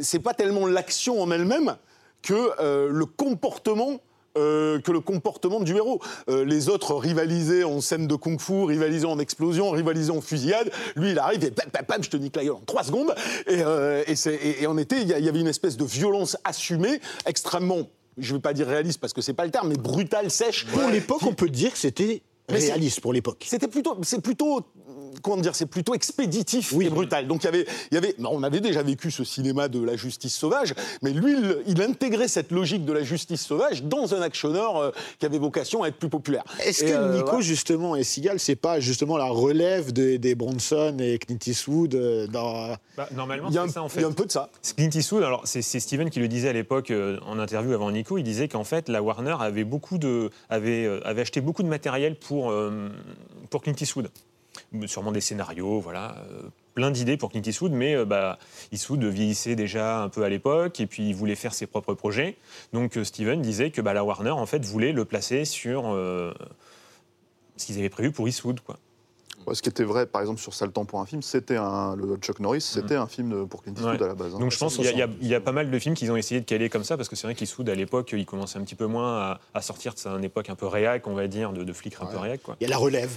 [0.00, 1.76] c'est pas tellement l'action en elle-même
[2.22, 4.00] que euh, le comportement.
[4.38, 6.00] Euh, que le comportement du héros.
[6.28, 10.70] Euh, les autres rivalisaient en scène de kung-fu, rivalisaient en explosion, rivalisaient en fusillade.
[10.96, 13.14] Lui, il arrive et pam, pam, pam, je te nique la gueule en trois secondes.
[13.46, 16.36] Et, euh, et, c'est- et- et en été, il y, avait une espèce de violence
[16.44, 17.88] assumée, extrêmement,
[18.18, 20.66] je ne vais pas dire réaliste parce que c'est pas le terme, mais brutale, sèche.
[20.66, 23.44] Pour l'époque, on peut dire que c'était réaliste pour l'époque.
[23.46, 24.62] C'était plutôt, c'est plutôt
[25.22, 27.26] comment dire, c'est plutôt expéditif et brutal.
[27.26, 29.96] Donc il y avait, il y avait, on avait déjà vécu ce cinéma de la
[29.96, 34.22] justice sauvage, mais lui, il, il intégrait cette logique de la justice sauvage dans un
[34.22, 36.44] actionneur euh, qui avait vocation à être plus populaire.
[36.64, 37.40] Est-ce que euh, Nico, voilà.
[37.42, 42.26] justement, et Seagal, c'est pas justement la relève de- des Bronson et Clint Eastwood euh,
[42.26, 42.76] dans...
[42.96, 44.00] Bah, normalement, il y, a un, c'est ça en il fait.
[44.02, 44.50] y a un peu de ça.
[44.76, 47.90] Clint Eastwood, alors c'est c'est Steven qui le disait à l'époque euh, en interview avant
[47.90, 51.62] Nico, il disait qu'en fait la Warner avait beaucoup de avait, euh, avait acheté beaucoup
[51.62, 52.88] de matériel pour euh,
[53.50, 54.08] pour Clint Eastwood,
[54.86, 56.42] sûrement des scénarios, voilà, euh,
[56.74, 58.38] plein d'idées pour Clint Eastwood, mais euh, bah,
[58.72, 62.36] Eastwood vieillissait déjà un peu à l'époque et puis il voulait faire ses propres projets,
[62.72, 66.32] donc euh, Steven disait que bah, la Warner en fait voulait le placer sur euh,
[67.56, 68.78] ce qu'ils avaient prévu pour Eastwood, quoi.
[69.46, 71.96] Ouais, ce qui était vrai, par exemple, sur Sale temps pour un film, c'était un,
[71.96, 74.04] le Chuck Norris, c'était un film de- pour Clint Eastwood Ouais.
[74.04, 74.34] à la base.
[74.34, 74.38] hein.
[74.38, 76.42] Donc je pense qu'il y, a- y y pas mal de films qu'ils ont essayé
[76.42, 78.74] de caler comme ça, parce que c'est vrai qu'Eastwood, à l'époque, il commençait un petit
[78.74, 81.64] peu moins à, à sortir de sa époque un peu réac, on va dire, de,
[81.64, 82.42] de flic un peu réac.
[82.42, 82.56] Quoi.
[82.60, 83.10] Il y a la relève.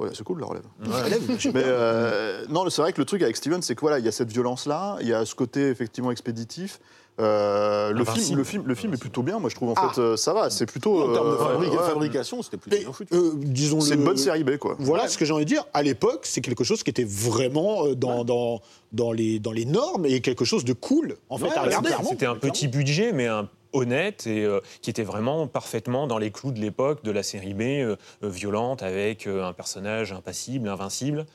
[0.00, 0.64] Ouais, c'est cool la relève.
[0.84, 3.80] La relève, j'aime Mais euh, non, c'est vrai que le truc avec Steven, c'est que
[3.80, 6.80] voilà, il y a cette violence-là, il y a ce côté effectivement expéditif.
[7.20, 8.22] Euh, le, Invincible.
[8.24, 9.90] film, le, film, le film est plutôt bien, moi je trouve en Ah.
[9.94, 11.10] fait, euh, ça va, c'est plutôt.
[11.10, 11.86] En termes de fabri- ouais, ouais.
[11.86, 13.14] fabrication, c'était plutôt Mais, bien foutu.
[13.14, 14.76] euh, disons C'est le- une bonne série B, quoi.
[14.78, 15.64] Voilà ce que j'ai envie de dire.
[15.74, 20.06] À l'époque, c'est quelque chose qui était vraiment dans, dans, dans, les, dans les normes
[20.06, 21.90] et quelque chose de cool, en fait, à regarder.
[22.08, 26.30] C'était un petit budget, mais un honnête et euh, qui était vraiment parfaitement dans les
[26.30, 31.26] clous de l'époque de la série B, euh, euh, violente, avec un personnage impassible, invincible.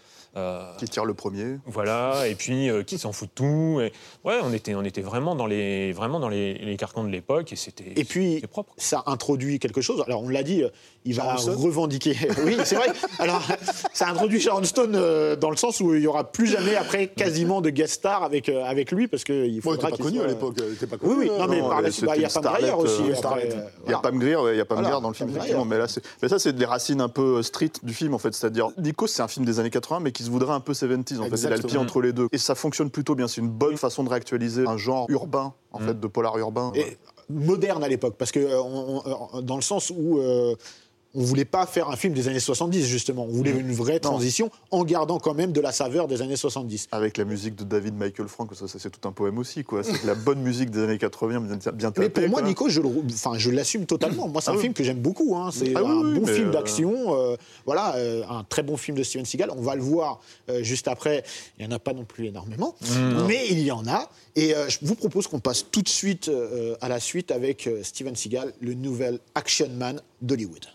[0.77, 1.57] Qui tire le premier.
[1.65, 3.81] Voilà, et puis qui s'en fout de tout.
[3.81, 3.91] Et,
[4.23, 7.51] ouais, on était, on était vraiment dans les, vraiment dans les, les carcans de l'époque
[7.51, 8.71] et c'était Et puis, propre.
[8.77, 10.03] ça introduit quelque chose.
[10.05, 10.63] Alors, on l'a dit,
[11.07, 12.15] il va revendiquer.
[12.45, 12.87] oui, c'est vrai.
[13.19, 13.41] Alors,
[13.93, 17.07] ça introduit Sharon Stone euh, dans le sens où il n'y aura plus jamais après
[17.07, 20.17] quasiment de guest star avec, euh, avec lui parce qu'il faudra était pas qu'il connu
[20.17, 20.55] soit- à l'époque.
[20.55, 20.63] Pas
[21.01, 21.19] Oui, connu.
[21.19, 23.01] oui, non, mais Non, par la bah, il y a Pam Grier starlet, aussi.
[23.09, 23.99] euh, après, euh, Il y a.
[23.99, 25.65] Pam Grier, ouais, il y a Pam Voilà, Grier dans le film, effectivement.
[25.65, 28.33] Mais là, c'est, mais ça, c'est des racines un peu street du film, en fait.
[28.33, 31.19] C'est-à-dire, Nico, c'est un film des années 80, mais qui se voudrait un peu 70s.
[31.19, 31.81] En fait, il a le pied Exactement.
[31.83, 32.27] entre les deux.
[32.31, 33.27] Et ça fonctionne plutôt bien.
[33.27, 36.71] C'est une bonne façon de réactualiser un genre urbain, en fait, de polar urbain.
[36.75, 36.97] Et
[37.29, 39.01] moderne à l'époque, parce que euh, on-
[39.33, 40.55] on- dans le sens où euh,
[41.17, 44.51] on voulait pas faire un film des années 70 justement, on voulait une vraie transition
[44.71, 46.87] en gardant quand même de la saveur des années 70.
[46.91, 49.81] Avec la musique de David Michael Frank, ça, ça, c'est tout un poème aussi, quoi.
[49.83, 52.41] C'est la bonne musique des années 80, bien, bien tapée, Mais pour moi.
[52.43, 54.27] Nico, je, l'assume totalement.
[54.27, 54.61] Moi, c'est Ah un oui.
[54.61, 55.35] film que j'aime beaucoup.
[55.35, 55.49] hein.
[55.51, 57.15] C'est Ah un oui, bon film euh, d'action.
[57.15, 59.49] euh, voilà, euh, un très bon film de Steven Seagal.
[59.57, 60.21] On va le voir
[60.61, 61.23] juste après.
[61.57, 62.75] Il n'y en a pas non plus énormément,
[63.27, 64.09] mais il y en a.
[64.35, 66.29] Et je vous propose qu'on passe tout de suite
[66.81, 70.65] à la suite avec Steven Seagal, le nouvel action man d'Hollywood.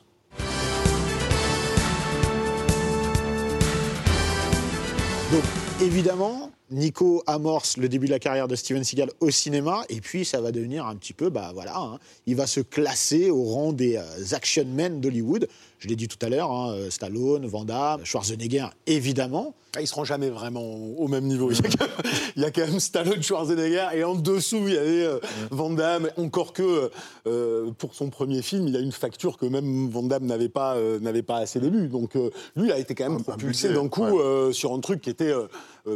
[5.33, 5.45] Donc,
[5.81, 10.27] évidemment, Nico amorce le début de la carrière de Steven Seagal au cinéma, et puis
[10.27, 13.73] ça va devenir un petit peu, bah voilà, hein, il va se classer au rang
[13.73, 15.49] des euh, action men d'Hollywood.
[15.83, 19.53] Je l'ai dit tout à l'heure, hein, Stallone, Van Damme, Schwarzenegger, évidemment.
[19.75, 21.51] Ah, Ils seront jamais vraiment au même niveau.
[21.51, 24.61] Il y a quand même, il y a quand même Stallone, Schwarzenegger, et en dessous,
[24.69, 25.19] il y avait euh,
[25.51, 26.09] Van Damme.
[26.19, 26.91] Encore que
[27.27, 30.77] euh, pour son premier film, il a une facture que même Van Damme n'avait pas,
[30.77, 31.89] euh, n'avait pas à ses débuts.
[31.89, 34.23] Donc euh, lui, il a été quand même Un- un propulsé d'un coup ouais.
[34.23, 35.33] euh, sur un truc qui était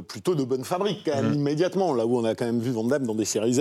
[0.08, 1.94] plutôt de bonne fabrique, quand même, immédiatement.
[1.94, 3.60] Là où on a quand même vu Van Damme dans des séries Z.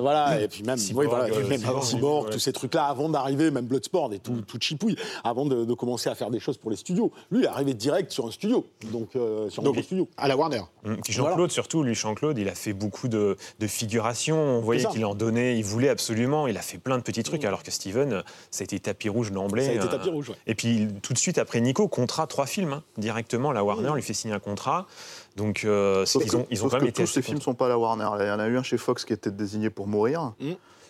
[0.00, 2.32] Voilà, et puis même, Cyborg, oui, voilà, même Cyborg, Cyborg, ouais.
[2.32, 6.08] tous ces trucs-là, avant d'arriver, même Bloodsport et tout, tout chipouille, avant de, de commencer
[6.10, 7.12] à faire des choses pour les studios.
[7.30, 10.08] Lui, il est arrivé direct sur un studio, donc euh, sur un Donc, gros studio.
[10.16, 10.62] à la Warner.
[11.04, 14.38] Puis Jean-Claude, surtout, lui, Jean-Claude, il a fait beaucoup de, de figurations.
[14.38, 16.46] On voyait qu'il en donnait, il voulait absolument.
[16.46, 19.32] Il a fait plein de petits trucs, alors que Steven, ça a été tapis rouge
[19.32, 19.64] d'emblée.
[19.64, 20.36] Ça a été euh, tapis rouge, ouais.
[20.46, 22.72] Et puis, tout de suite après Nico, contrat, trois films.
[22.72, 24.86] hein, directement, la Warner lui fait signer un contrat.
[25.36, 27.66] Donc, euh, que, ont, ils ont sauf quand que été tous ces films sont pas
[27.66, 28.08] à la Warner.
[28.20, 30.32] Il y en a eu un chez Fox qui était désigné pour mourir.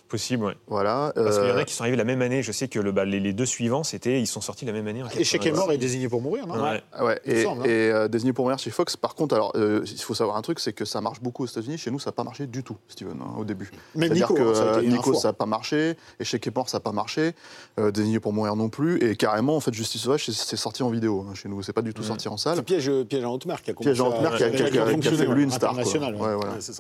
[0.09, 0.45] Possibles.
[0.45, 0.55] ouais.
[0.67, 1.13] Voilà.
[1.15, 2.43] Parce qu'il y en Euh, a qui sont arrivés la même année.
[2.43, 4.87] Je sais que le, bah, les, les deux suivants, c'était, ils sont sortis la même
[4.87, 5.03] année.
[5.03, 5.53] en Échec et 90.
[5.57, 6.83] mort est désigné pour mourir, non Ouais.
[6.93, 7.65] Ah Ouais, me et, semble, hein.
[7.67, 8.97] et, euh, désigné pour mourir chez Fox.
[8.97, 11.47] Par contre, alors, euh, il faut savoir un truc, c'est que ça marche beaucoup aux
[11.47, 11.79] États-Unis.
[11.79, 13.71] Chez nous, ça n'a pas marché du tout, Steven, hein, au début.
[13.95, 15.97] C'est-à-dire Nico, que hein, ça euh, Nico, ça n'a pas marché.
[16.19, 17.33] Échec et mort, ça n'a pas marché.
[17.79, 18.99] Euh, désigné pour mourir non plus.
[19.03, 21.63] Et carrément, en fait, Justice Sauvage, c'est- sorti en vidéo hein, chez nous.
[21.63, 22.57] C'est pas du tout sorti en salle.
[22.57, 25.27] C'est piège, piège à qui Piège à haute mer qui a, qui qui qui fait
[25.27, 25.75] lui une star.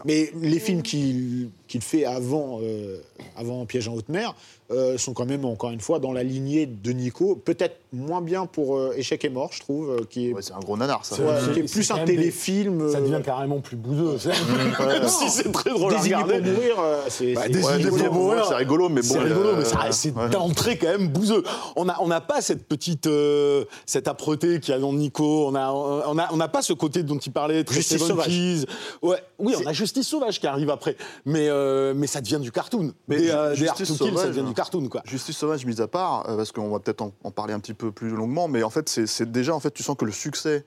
[0.04, 2.98] Mais les films qu'il qu'il fait avant, euh,
[3.36, 4.34] avant Piège en haute mer
[4.70, 7.36] euh, sont quand même, encore une fois, dans la lignée de Nico.
[7.36, 10.52] Peut-être moins bien pour euh, Échec et mort, je trouve, euh, qui est, Ouais, c'est
[10.52, 11.16] un gros nanar, ça.
[11.16, 12.92] ouais, c'est- qui est plus un des- téléfilm.
[12.92, 14.18] Ça devient carrément plus bouseux.
[14.18, 16.50] c'est- Même si c'est très drôle à désigné pour regarder.
[16.50, 16.74] mourir.
[16.80, 19.06] euh, c'est Bah, c'est- désigné Ouais, pour mourir, c'est rigolo, mais bon.
[19.08, 20.28] C'est rigolo, euh, mais ça- c'est ouais.
[20.28, 21.42] d'entrée quand même bouseux.
[21.76, 25.48] On n'a on n'a pas cette petite, euh, cette âpreté qu'il y a dans Nico.
[25.48, 28.26] On n'a on a, on n'a pas ce côté dont il parlait, très Justice sauvage.
[28.26, 28.66] Keys.
[29.00, 30.94] Ouais, oui, on a Justice sauvage qui arrive après.
[31.24, 32.92] Mais, euh, mais ça devient du cartoon.
[33.08, 35.02] Mais des, euh, Justice des Kill, ça Sauvage, devient du cartoon, quoi.
[35.04, 37.74] Justice sauvage mise à part, euh, parce qu'on va peut-être en, en parler un petit
[37.74, 40.64] peu plus longuement, mais en fait, c'est- déjà, en fait, tu sens que le succès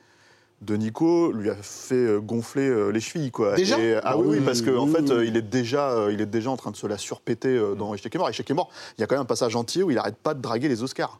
[0.61, 3.55] de Nico lui a fait euh, gonfler les chevilles, quoi.
[3.55, 6.25] Déjà Et- Ah oui, oui, Oui, parce qu'en en fait, il est déjà, il est
[6.27, 8.29] déjà en train de se la surpéter dans Échec et mort.
[8.29, 10.33] Échec et mort, il y a quand même un passage entier où il arrête pas
[10.33, 11.19] de draguer les Oscars.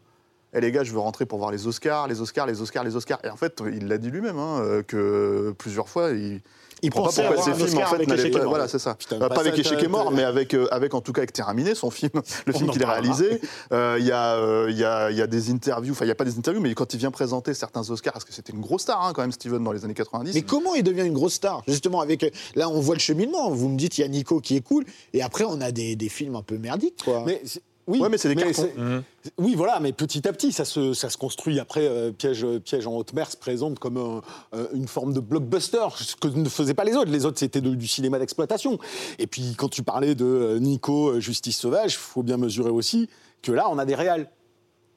[0.54, 2.96] Eh les gars, je veux rentrer pour voir les Oscars, les Oscars, les Oscars, les
[2.98, 3.20] Oscars.
[3.24, 6.42] Et en fait, il l'a dit lui-même, hein, que plusieurs fois, il,
[6.84, 8.44] Il pensait pas pourquoi un films en Oscar fait avec n'allaient Échec et pas.
[8.44, 8.50] mort.
[8.54, 8.96] Voilà, c'est ça.
[8.96, 11.20] Putain, Euh, pas pas avec Échec et mort, mais avec, euh, avec en tout cas
[11.22, 12.12] avec Terminé, son film,
[12.46, 13.40] le On film qu'il a réalisé.
[13.72, 16.08] Euh, Il y, a, euh, il y, a, il y a des interviews, enfin il
[16.08, 18.54] n'y a pas des interviews, mais quand il vient présenter certains Oscars, parce que c'était
[18.54, 20.34] une grosse star hein, quand même, Steven, dans les années 90.
[20.34, 21.62] Mais comment il devient une grosse star?
[21.68, 22.24] Justement, avec.
[22.24, 23.52] euh, Là, on voit le cheminement.
[23.52, 24.86] Vous me dites, il y a Nico qui est cool.
[25.14, 27.24] Et après, on a des, des films un peu merdiques, quoi.
[27.26, 27.62] Mais c'est-
[27.92, 28.54] oui, Ouais, mais c'est des cartons.
[28.76, 29.04] c'est- Mhm.
[29.38, 31.60] Oui, voilà, mais petit à petit, ça se, ça se construit.
[31.60, 34.22] Après, euh, Piège, Piège en haute mer se présente comme un-
[34.58, 37.12] euh, une forme de blockbuster, ce que ne faisaient pas les autres.
[37.12, 38.80] Les autres, c'était de- du cinéma d'exploitation.
[39.20, 43.10] Et puis, quand tu parlais de euh, Nico, Justice Sauvage, il faut bien mesurer aussi
[43.42, 44.30] que là, on a des réals.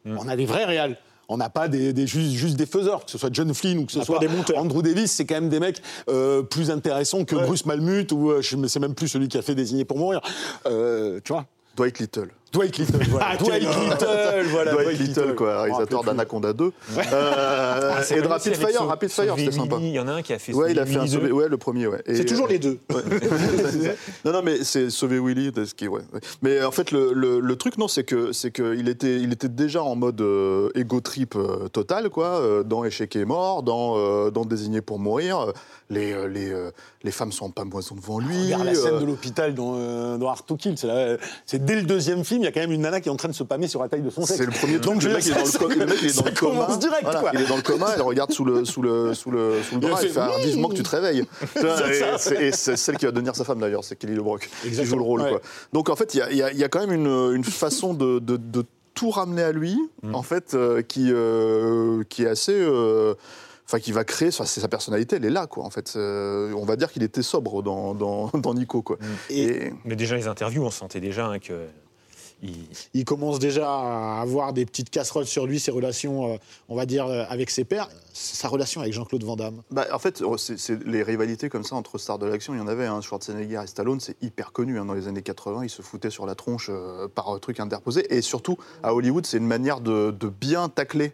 [0.06, 0.98] On a des vrais réals.
[1.30, 3.86] On n'a pas des, des- juste, juste des faiseurs, que ce soit John Flynn ou
[3.86, 4.28] que ce soit des.
[4.58, 5.80] Andrew Davis, c'est quand même des mecs
[6.10, 9.42] euh, plus intéressants que Bruce Malmuth ou euh, je- c'est même plus celui qui a
[9.42, 10.20] fait Désigné pour mourir.
[10.66, 12.28] Euh, tu vois Dwight Little.
[12.54, 13.26] Dwight Little, voilà.
[13.32, 14.72] Ah, Dwight Little, voilà.
[14.72, 16.64] Dwight Little, quoi, me réalisateur d'Anaconda 2.
[16.64, 16.70] Euh,
[17.96, 19.76] Ah, et de Rapid Fire, Sau- Rapid Fire, Sauver c'était sympa.
[19.80, 21.32] Il y en a un qui a fait Ouais, il a Sauver fait un 2.
[21.32, 22.02] ouais, le premier, ouais.
[22.06, 22.78] C'est toujours euh, les deux.
[22.92, 23.02] Ouais.
[24.24, 26.20] non, non, mais c'est Sauver Willy, de ce qui, ouais, ouais.
[26.42, 29.32] Mais en fait, le, le- le truc, non, c'est que c'est que il était, il
[29.32, 33.62] était déjà en mode euh, ego trip euh, total, quoi, euh, dans Échec et mort,
[33.62, 35.52] dans, euh, dans Désigné pour mourir.
[35.90, 36.70] Les, euh, les, euh,
[37.02, 38.44] les femmes sont pas moisons devant lui.
[38.46, 40.74] Regarde la scène de l'hôpital dans, dans Hard to Kill.
[41.46, 43.16] C'est dès le deuxième film, il y a quand même une nana qui est en
[43.16, 44.38] train de se pâmer sur la taille de son sexe.
[44.38, 44.94] C'est le premier truc.
[44.94, 45.44] Donc, le mec, il est dans
[46.24, 46.64] le, coma.
[46.66, 47.30] commence direct, Voilà, quoi.
[47.34, 49.88] Il est dans le coma, elle regarde sous le, sous le, sous le, sous le
[49.88, 51.24] elle fait vivement que tu te réveilles.
[52.40, 55.02] Et c'est- celle qui va devenir sa femme d'ailleurs, c'est Kelly LeBrock qui joue le
[55.02, 55.20] rôle.
[55.28, 55.40] Quoi.
[55.72, 58.36] Donc en fait, il y a, y y quand même une, une façon de, de-
[58.36, 60.14] de tout ramener à lui, Mm.
[60.14, 62.52] en fait, euh, qui, euh, qui est assez.
[62.54, 63.14] euh,
[63.66, 65.64] Enfin, qui va créer, c'est sa personnalité, elle est là, quoi.
[65.64, 68.98] En fait, Euh, on va dire qu'il était sobre dans, dans, dans Nico, quoi.
[69.30, 71.54] Et Et, Mais déjà, les interviews, on sentait déjà hein, que.
[72.44, 76.36] Il- il commence déjà à avoir des petites casseroles sur lui, ses relations, euh,
[76.68, 77.88] on va dire, euh, avec ses pairs.
[78.12, 79.62] Sa relation avec Jean-Claude Van Damme.
[79.70, 82.60] Bah, en fait, oh, c'est les rivalités comme ça entre stars de l'action, il y
[82.60, 82.86] en avait.
[82.86, 84.78] Hein, Schwarzenegger et Stallone, c'est hyper connu.
[84.78, 87.58] hein, dans les années 80, ils se foutaient sur la tronche euh, par euh, trucs
[87.58, 88.06] interposés.
[88.14, 91.12] Et surtout, à Hollywood, c'est une manière de, de bien tacler.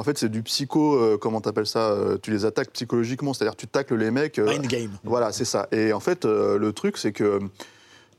[0.00, 3.56] En fait, c'est du psycho, euh, comment t'appelles ça euh, Tu les attaques psychologiquement, c'est-à-dire
[3.56, 4.38] tu tacles les mecs.
[4.38, 4.90] euh, Mind game.
[5.04, 5.66] voilà, c'est ça.
[5.72, 7.40] Et en fait, le truc, c'est que,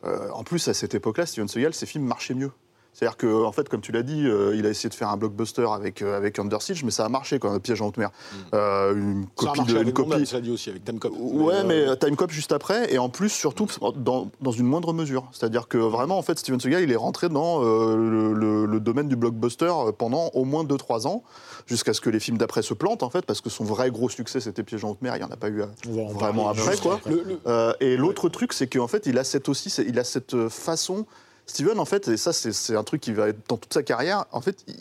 [0.05, 2.51] euh, en plus, à cette époque-là, Steven Seagal, ses films marchaient mieux.
[2.91, 5.15] C'est-à-dire que, en fait, comme tu l'as dit, euh, il a essayé de faire un
[5.15, 7.97] blockbuster avec, euh, avec Under Siege, mais ça a marché quand même, Piège en haute
[7.97, 8.09] mer.
[8.53, 9.25] Euh, une Mm.
[9.37, 11.13] Ça a copie marché de, une avec Damme, copie, ça dit aussi, avec Time Cop.
[11.17, 14.65] Ouais, mais euh, euh, Time Cop juste après, et en plus, surtout, dans, dans une
[14.65, 15.29] moindre mesure.
[15.31, 18.79] C'est-à-dire que vraiment, en fait, Steven Seagal, il est rentré dans euh, le, le- le
[18.79, 21.23] domaine du blockbuster pendant au moins 2-3 ans,
[21.69, 24.09] jusqu'à ce que les films d'après se plantent, en fait, parce que son vrai gros
[24.09, 26.61] succès, c'était Piège en haute mer, il n'y en a pas eu euh, vraiment parler
[26.61, 26.95] après, quoi.
[26.95, 27.11] après.
[27.11, 30.03] le- le- Euh, et l'autre truc, c'est qu'en fait, il a cette aussi, il a
[30.03, 31.05] cette euh, façon.
[31.45, 34.25] Steven, en fait, et ça, c'est un truc qui va être dans toute sa carrière.
[34.31, 34.75] En fait, il,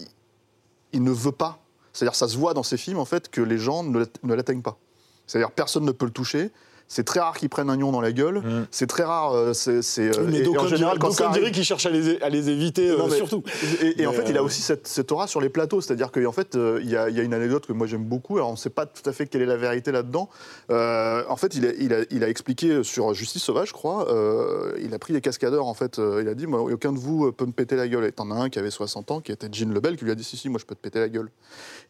[0.95, 1.59] il ne veut pas.
[1.93, 4.79] C'est-à-dire, ça se voit dans ses films, en fait, que les gens ne l'atteignent pas.
[5.27, 6.51] C'est-à-dire, personne ne peut le toucher.
[6.89, 8.39] C'est très rare qu'ils prennent un lion dans la gueule.
[8.39, 8.67] Mm.
[8.71, 9.33] C'est très rare.
[9.35, 11.55] euh, c'est c'est, euh, mais et- et d'aucuns en général, quand ça d'aucuns diraient arrive-
[11.55, 13.43] qu'ils cherchent à les, à les éviter, euh, non, mais- surtout.
[13.83, 15.81] Et, et en fait, il a aussi cette, cette aura sur les plateaux.
[15.83, 18.37] C'est-à-dire qu'en fait, il y, a- il y a une anecdote que moi j'aime beaucoup.
[18.37, 20.29] Alors, on ne sait pas tout à fait quelle est la vérité là-dedans.
[20.71, 24.11] Euh, en fait, il a, il, a, il a expliqué sur Justice Sauvage, je crois.
[24.11, 25.99] euh, il a pris les cascadeurs, en fait.
[26.21, 28.05] il a dit Moi, aucun de vous peut me péter la gueule.
[28.07, 30.15] Et t'en as un qui avait 60 ans, qui était Gene Lebel, qui lui a
[30.15, 31.31] dit Si, si, moi je peux te péter la gueule.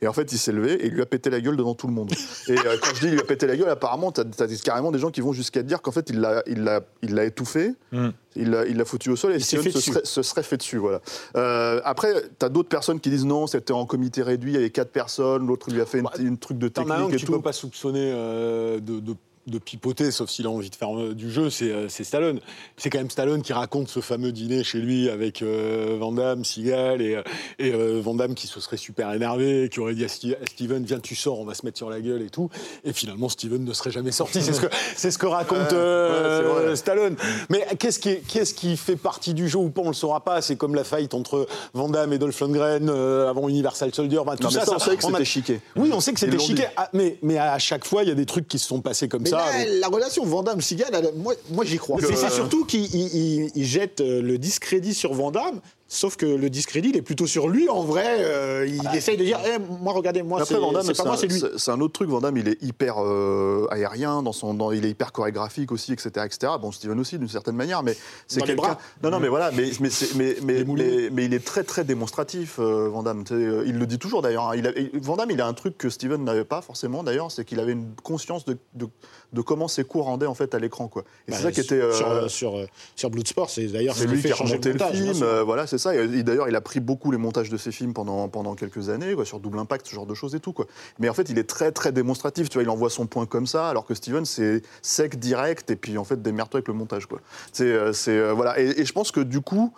[0.03, 1.87] Et en fait, il s'est levé et il lui a pété la gueule devant tout
[1.87, 2.11] le monde.
[2.49, 4.88] et euh, quand je dis il lui a pété la gueule, apparemment, t'as as carrément
[4.91, 7.73] des gens qui vont jusqu'à dire qu'en fait, il l'a il l'a- il l'a étouffé.
[7.93, 8.09] Mm.
[8.37, 10.77] Il l'a il l'a foutu au sol et fait se serait, se serait fait dessus.
[10.77, 11.01] Voilà.
[11.37, 14.59] Euh, après, tu as d'autres personnes qui disent non, c'était en comité réduit, il y
[14.59, 16.97] avait quatre personnes, l'autre lui a fait une, Bah, une truc de T'en as un
[16.97, 17.33] technique que et tu tout.
[17.33, 19.17] peux pas soupçonner euh, de, de-
[19.51, 22.41] de pipoter, sauf s'il a envie de faire euh, du jeu, c'est euh, c'est Stallone.
[22.77, 26.45] C'est quand même Stallone qui raconte ce fameux dîner chez lui avec euh, Van Damme,
[26.45, 27.23] Seagal, et, euh,
[27.59, 31.01] et euh, Van Damme qui se serait super énervé, qui aurait dit à, Steven, viens
[31.01, 32.51] tu sors, on va se mettre sur la gueule et tout.
[32.85, 34.43] Et finalement, Steven ne serait jamais sorti.
[34.43, 36.77] C'est ce que, c'est ce que raconte euh, ouais.
[36.77, 37.17] Stallone.
[37.51, 40.43] Mais qu'est-ce qui, fait partie du jeu ou pas, on le saura pas.
[40.43, 44.19] C'est comme la fight entre Van Damme et Dolph Lundgren avant Universal Soldier.
[44.37, 45.61] Tout Non, ça, ça, on savait que a- c'était chiqué.
[45.77, 46.65] oui, on sait que c'était chiqué.
[46.77, 49.09] Ah, mais, mais à chaque fois, il y a des trucs qui se sont passés
[49.09, 49.38] comme Mais ça.
[49.81, 51.97] La relation Van Damme-Seagal, elle- moi, moi j'y crois.
[52.01, 56.17] Mais c'est surtout qu'il il- il- il jette euh, le discrédit sur Van Damme Sauf
[56.17, 57.71] que le discrédit, il est plutôt sur lui.
[57.71, 61.27] En vrai, euh, il essaye de dire eh, Moi, regardez, moi, c'est pas moi, c'est
[61.29, 61.43] lui.
[61.57, 62.11] c'est un autre truc.
[62.11, 65.95] Van Damme, il est hyper euh, aérien, dans son, dans- il est hyper chorégraphique aussi,
[65.95, 66.11] etc.
[66.27, 66.53] etc.
[66.61, 67.97] Bon, Steven aussi, d'une certaine manière, mais
[68.27, 68.77] c'est quelqu'un.
[69.03, 70.85] Non, non, mais voilà, mais, mais, c'est- mais, mais, moulins.
[70.85, 73.25] mais- mais il est très, très démonstratif, euh, Van Damme.
[73.31, 74.51] Euh, Il le dit toujours d'ailleurs.
[74.51, 74.57] hein.
[74.57, 77.33] Il a- et Van Damme, il a un truc que Steven n'avait pas forcément d'ailleurs,
[77.33, 78.89] c'est qu'il avait une conscience de, de,
[79.33, 80.89] de comment ses coups rendaient en fait à l'écran.
[80.89, 81.05] quoi.
[81.27, 81.81] Et Bah, c'est ça qui était.
[81.95, 85.67] Sur, sur, sur Bloodsport, c'est d'ailleurs ce c'est lui qui a remonté le, film, voilà,
[85.67, 88.89] c'est Et, d'ailleurs, il a pris beaucoup les montages de ses films pendant, pendant quelques
[88.89, 90.53] années, sur Double Impact, ce genre de choses et tout.
[90.53, 90.67] Quoi.
[90.99, 92.49] Mais en fait, il est très, très démonstratif.
[92.49, 95.77] Tu vois, il envoie son point comme ça, alors que Steven, c'est sec, direct, et
[95.77, 97.07] puis en fait, démerde-toi avec le montage.
[97.07, 97.21] Quoi.
[97.53, 98.59] C'est, euh, euh, voilà.
[98.59, 99.73] Et je pense que du coup.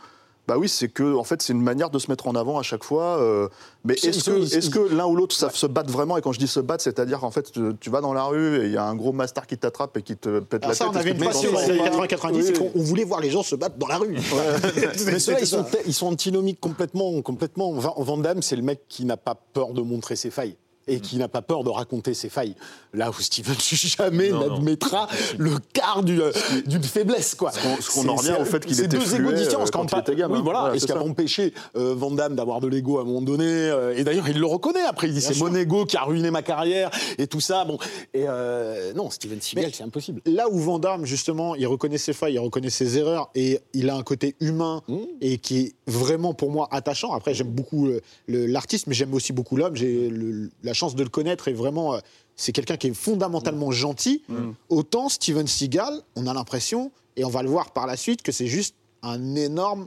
[0.50, 2.64] Bah oui, c'est que en fait c'est une manière de se mettre en avant à
[2.64, 3.20] chaque fois.
[3.20, 3.46] euh,
[3.84, 6.58] mais est-ce que, l'un ou l'autre savent se battre vraiment Et quand je dis se
[6.58, 8.96] battre, c'est-à-dire qu'en fait tu, tu vas dans la rue et il y a un
[8.96, 10.94] gros master qui t'attrape et qui te pète Alors la ça, tête.
[10.96, 13.44] on avait une passion dans les pas 80-90, c'est qu'on on voulait voir les gens
[13.44, 14.16] se battre dans la rue.
[15.06, 15.78] Mais ceux-là, ils sont, ça.
[15.86, 17.22] ils sont antinomiques complètement.
[17.22, 17.72] complètement.
[17.72, 20.56] Van Damme, c'est le mec qui n'a pas peur de montrer ses failles.
[20.90, 22.55] Et qui n'a pas peur de raconter ses failles.
[22.94, 26.33] Là où Steven jamais n'admettra le quart du, euh,
[26.66, 27.35] d'une faiblesse.
[27.35, 27.53] Quoi.
[27.53, 29.62] Ce qu'on- C'est- en revient au fait qu'il était deux égos différents.
[29.62, 30.05] euh, qui quand il pas-.
[30.29, 30.61] Oui, voilà.
[30.61, 33.22] Voilà, et ce qui a empêché euh, Van Damme d'avoir de l'ego à un moment
[33.22, 33.44] donné.
[33.46, 34.83] euh, et d'ailleurs, il le reconnaît.
[34.83, 37.64] Après, il dit c'est mon ego qui a ruiné ma carrière et tout ça.
[37.64, 37.79] Bon.
[38.14, 40.20] Et euh, non, Steven Seagal, c'est impossible.
[40.26, 43.88] Là où Van Damme, justement, il reconnaît ses failles, il reconnaît ses erreurs et il
[43.90, 44.96] a un côté humain Mmh.
[45.20, 47.12] et qui est vraiment pour moi attachant.
[47.12, 47.88] Après, j'aime beaucoup
[48.29, 49.76] l'artiste, mais j'aime aussi beaucoup l'homme.
[49.76, 50.11] J'ai
[50.62, 51.99] la chance de le connaître et vraiment, euh,
[52.37, 53.73] c'est quelqu'un qui est fondamentalement Mmh.
[53.87, 54.23] gentil.
[54.69, 58.33] Autant Steven Seagal, on a l'impression, et on va le voir par la suite, que
[58.33, 59.87] c'est juste un énorme,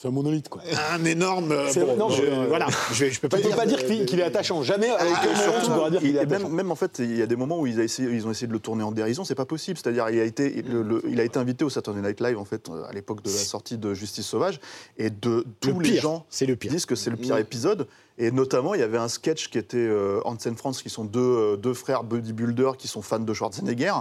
[0.00, 0.62] C'est un monolithe, quoi.
[0.92, 1.50] un énorme.
[1.50, 4.22] euh, bon, non, je- euh, voilà, je, peux pas dire pas dire de- qu'il est
[4.22, 4.62] attachant.
[4.62, 6.48] Jamais avec Ah, quel moment surtout, dire qu'il Il- est même, attachant.
[6.50, 8.46] même en fait, il y a des moments où ils, a essayé- ils ont essayé
[8.46, 9.76] de le tourner en dérision, c'est pas possible.
[9.76, 12.44] C'est-à-dire, il a été, le- le- il a été invité au Saturday Night Live en
[12.44, 14.60] fait euh, à l'époque de la sortie de Justice Sauvage,
[14.98, 16.70] et de tous Le les gens c'est le pire.
[16.70, 17.88] disent que c'est le pire épisode.
[18.18, 21.18] Et notamment, il y avait un sketch qui était euh, Hansen France, qui sont deux,
[21.20, 23.94] euh, deux frères bodybuilders qui sont fans de Schwarzenegger,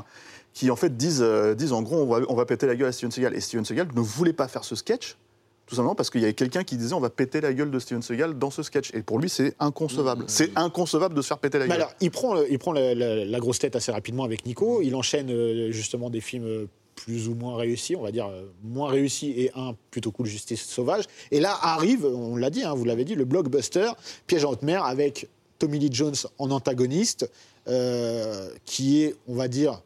[0.53, 2.89] qui en fait disent, euh, disent en gros, on va, on va péter la gueule
[2.89, 3.35] à Steven Seagal.
[3.35, 5.17] Et Steven Seagal ne voulait pas faire ce sketch.
[5.67, 7.77] Tout simplement parce qu'il y avait quelqu'un qui disait on va péter la gueule de
[7.79, 8.89] Steven Seagal dans ce sketch.
[8.93, 10.23] Et pour lui, c'est inconcevable.
[10.27, 11.81] C'est inconcevable de se faire péter la Mais gueule.
[11.81, 14.81] alors, il prend, le- il prend la, la- la grosse tête assez rapidement avec Nico.
[14.81, 18.43] Il enchaîne euh, justement des films euh, plus ou moins réussis, on va dire euh,
[18.63, 21.03] moins réussis, et un plutôt cool, Justice Sauvage.
[21.31, 23.91] Et là arrive, on l'a dit, hein, vous l'avez dit, le blockbuster
[24.25, 25.27] Piège en haute mer avec
[25.59, 27.29] Tommy Lee Jones en antagoniste,
[27.67, 29.81] euh, qui est, on va dire,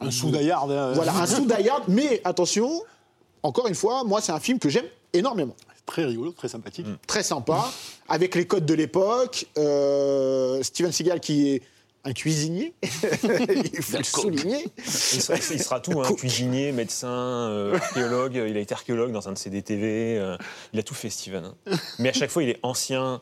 [0.00, 0.68] Un sous-daillard.
[0.68, 2.82] euh, voilà, un sous Hard, mais attention,
[3.42, 6.86] encore une fois, moi c'est un film que j'aime énormément Très rigolo, très sympathique.
[7.06, 7.70] très sympa,
[8.08, 9.46] avec les codes de l'époque.
[9.56, 11.62] Euh, Steven Seagal qui est
[12.04, 14.64] un cuisinier, il faut le souligner.
[14.78, 14.90] Il
[15.22, 18.34] sera, il sera tout, hein, cuisinier, médecin, euh, archéologue.
[18.48, 20.18] Il a été archéologue dans un de ses DTV.
[20.18, 20.36] euh,
[20.72, 21.44] il a tout fait, Steven.
[21.44, 21.76] hein.
[22.00, 23.20] Mais à chaque fois, il est ancien.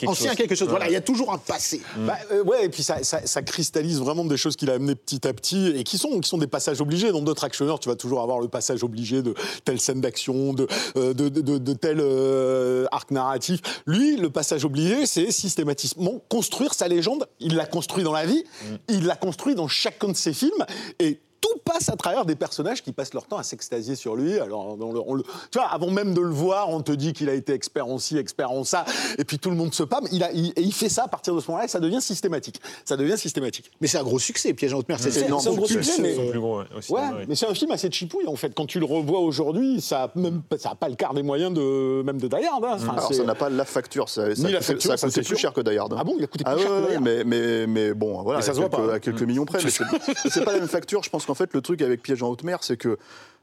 [0.00, 0.36] Quelque Ancien chose.
[0.36, 0.68] quelque chose.
[0.68, 1.82] Voilà, il y a toujours un passé.
[2.06, 4.94] Bah, euh, ouais, et puis ça, ça- ça cristallise vraiment des choses qu'il a amenées
[4.94, 7.12] petit à petit et qui sont, qui sont des passages obligés.
[7.12, 9.34] Dans d'autres actionneurs, tu vas toujours avoir le passage obligé de
[9.64, 13.60] telle scène d'action, de, euh, de, de, de- de tel euh, arc narratif.
[13.86, 17.26] Lui, le passage obligé, c'est systématiquement construire sa légende.
[17.38, 18.42] Il l'a construit dans la vie,
[18.88, 20.64] il l'a construit dans chacun de ses films
[20.98, 24.38] et tout passe à travers des personnages qui passent leur temps à s'extasier sur lui.
[24.38, 27.12] Alors, on le- on le- tu vois, avant même de le voir, on te dit
[27.12, 28.84] qu'il a été expert en ci, expert en ça,
[29.18, 30.04] et puis tout le monde se pâme.
[30.12, 32.00] Il a, il- et il fait ça à partir de ce moment-là, et ça devient
[32.02, 32.60] systématique.
[32.84, 33.70] Ça devient systématique.
[33.80, 34.98] Mais c'est un gros succès, Piège en haute mer.
[35.00, 38.36] C'est- c'est un gros succès, mais- C'est euh, ouais, Ouais, un film assez chipouille en
[38.36, 38.52] fait.
[38.54, 41.52] Quand tu le revois aujourd'hui, ça a même ça a pas le quart des moyens
[41.54, 42.72] de même de Die Hard, hein.
[42.74, 45.10] Enfin, Alors ça n'a pas la facture, ça, ça la coûté- facture, ça a coûté
[45.10, 45.38] c'est plus sûr.
[45.38, 45.94] cher que Die Hard.
[45.98, 47.04] Ah bon, il a coûté plus Ah cher ouais, que Die ouais, Hard.
[47.04, 48.94] mais, mais, mais bon, voilà, Mais ça à se voit pas.
[48.94, 49.58] à quelques millions près.
[49.64, 49.84] mais c'est
[50.30, 51.02] c'est pas la même facture.
[51.02, 52.98] Je pense qu'en fait, le truc avec Piège en haute mer, c'est que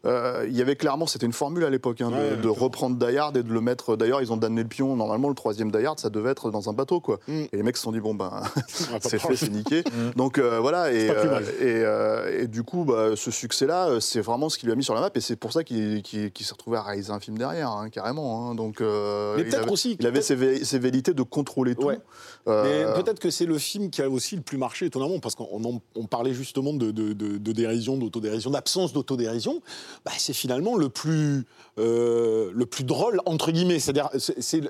[0.05, 2.95] euh, il y avait clairement, c'était une formule à l'époque, hein, de, Ouais, de reprendre
[2.97, 3.95] Die Hard et de le mettre.
[3.97, 4.95] D'ailleurs, ils ont damné le pion.
[4.95, 7.19] Normalement, le troisième Die Hard, ça devait être dans un bateau, quoi.
[7.27, 7.31] Mm.
[7.33, 8.31] Et les mecs se sont dit bon ben,
[9.01, 9.83] c'est fait, c'est niqué.
[10.15, 10.93] Donc euh, voilà.
[10.93, 14.75] Et, euh, et, et du coup, bah, ce succès-là, c'est vraiment ce qui lui a
[14.75, 15.09] mis sur la map.
[15.15, 18.51] Et c'est pour ça qu'il s'est retrouvé à réaliser un film derrière, hein, carrément.
[18.51, 18.55] hein.
[18.55, 21.87] Donc Mais il avait- aussi, il avait ses, vé- ses velléités de contrôler tout.
[21.87, 21.97] Ouais.
[22.47, 25.35] Euh, Mais peut-être que c'est le film qui a aussi le plus marché, étonnamment, parce
[25.35, 29.61] qu'on on parlait justement de, de- de- de dérision, d'autodérision, d'absence d'autodérision.
[30.05, 31.45] Bah, c'est finalement le plus,
[31.79, 33.79] euh, le plus drôle, entre guillemets.
[33.79, 34.61] C'est-à-dire, c'est-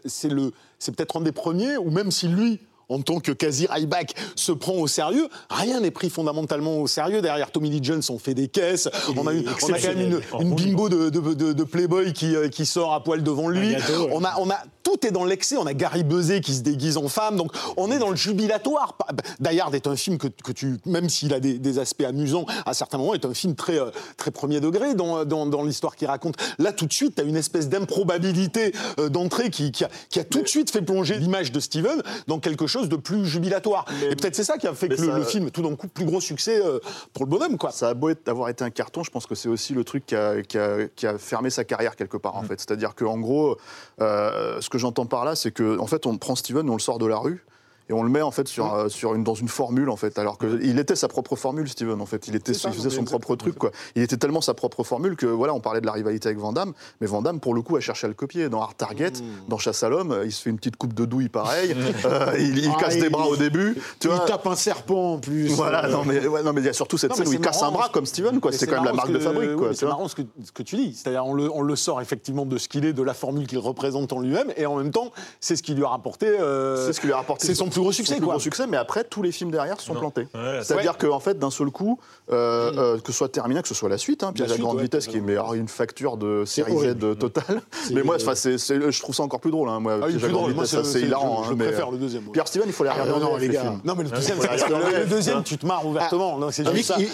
[0.96, 2.60] peut-être un des premiers, ou même si lui.
[2.90, 7.22] En tant que quasi Ryback se prend au sérieux, rien n'est pris fondamentalement au sérieux.
[7.22, 8.88] Derrière Tommy Lee Jones, on fait des caisses.
[9.18, 12.34] On a, une- on a quand même une, bimbo de, de- de- de Playboy qui,
[12.34, 13.72] euh, qui sort à poil devant lui.
[13.74, 14.12] gâteau, ouais.
[14.14, 14.58] On a, on a
[14.88, 15.58] tout est dans l'excès.
[15.58, 18.98] On a Gary Buzet qui se déguise en femme, donc on est dans le jubilatoire.
[19.42, 22.74] Die Hard est un film que, que tu, même s'il a des, aspects amusants, à
[22.74, 26.38] certains moments, est un film très, euh, très premier degré dans, dans, l'histoire qu'il raconte.
[26.58, 30.20] Là, tout de suite, tu as une espèce d'improbabilité euh, d'entrée qui, qui, a, qui,
[30.20, 33.86] a, tout de suite fait plonger l'image de Steven dans quelque chose de plus jubilatoire.
[34.10, 36.22] Et peut-être c'est ça qui a fait que le, film, tout d'un coup, plus gros
[36.22, 36.80] succès euh,
[37.14, 37.58] pour le bonhomme.
[37.58, 37.72] Quoi.
[37.72, 40.16] Ça a beau avoir été un carton, je pense que c'est aussi le truc qui
[40.16, 42.48] a, qui a, qui a fermé sa carrière quelque part, en mm.
[42.48, 42.60] fait.
[42.62, 43.58] C'est-à-dire qu'en gros,
[44.00, 47.00] ce que j'entends par là, c'est qu'en en fait, on prend Steven, on le sort
[47.00, 47.44] de la rue,
[47.90, 50.20] et on le met en fait sur, euh, sur une, dans une formule en fait.
[50.20, 52.28] Alors qu'il était sa propre formule Steven en fait.
[52.28, 53.72] Il était il faisait son propre truc quoi.
[53.96, 56.54] Il était tellement sa propre formule que voilà on parlait de la rivalité avec Van
[56.54, 56.74] Damme.
[57.02, 58.50] Mais Van Damme pour le coup a cherché à le copier.
[58.50, 59.50] Dans Hard Target mmh.
[59.50, 61.76] dans Chasse à l'homme il se fait une petite coupe de douille pareil.
[62.06, 65.48] Euh, il, ah, casse des bras au début tu il tape un serpent en plus.
[65.48, 67.64] Voilà non mais ouais, non mais il y a surtout cette scène où il casse
[67.64, 68.52] un bras comme Steven quoi.
[68.52, 70.76] c'est quand même la marque de fabrique quoi c'est marrant ce que, ce que tu
[70.76, 70.94] dis.
[70.94, 73.60] C'est-à-dire on le, on le sort effectivement de ce qu'il est de la formule qu'il
[73.60, 76.94] représente en lui-même et en même temps c'est ce qui lui a rapporté euh, c'est
[76.94, 77.48] ce qui lui a rapporté.
[77.48, 78.38] c'est son plus gros succès quoi
[78.70, 80.28] mais après, tous les films derrière sont plantés.
[80.62, 82.00] C'est-à-dire qu'en fait, d'un seul coup,
[82.32, 82.78] euh, mm.
[82.78, 85.08] euh, que ce soit terminé, que ce soit la suite, hein, Piège à grande vitesse,
[85.08, 87.62] qui est mais, une facture de série Z totale.
[87.92, 89.70] Mais moi, je trouve ça encore plus drôle.
[89.70, 91.44] Hein, moi, ah, vitesse, c'est hilarant.
[91.44, 92.24] Je, hein, préfère le deuxième.
[92.32, 93.20] Pierre Steven, il faut les ah, regarder.
[93.20, 93.76] Non, les gars.
[93.84, 96.40] Non, mais le deuxième, le deuxième, tu te marres ouvertement.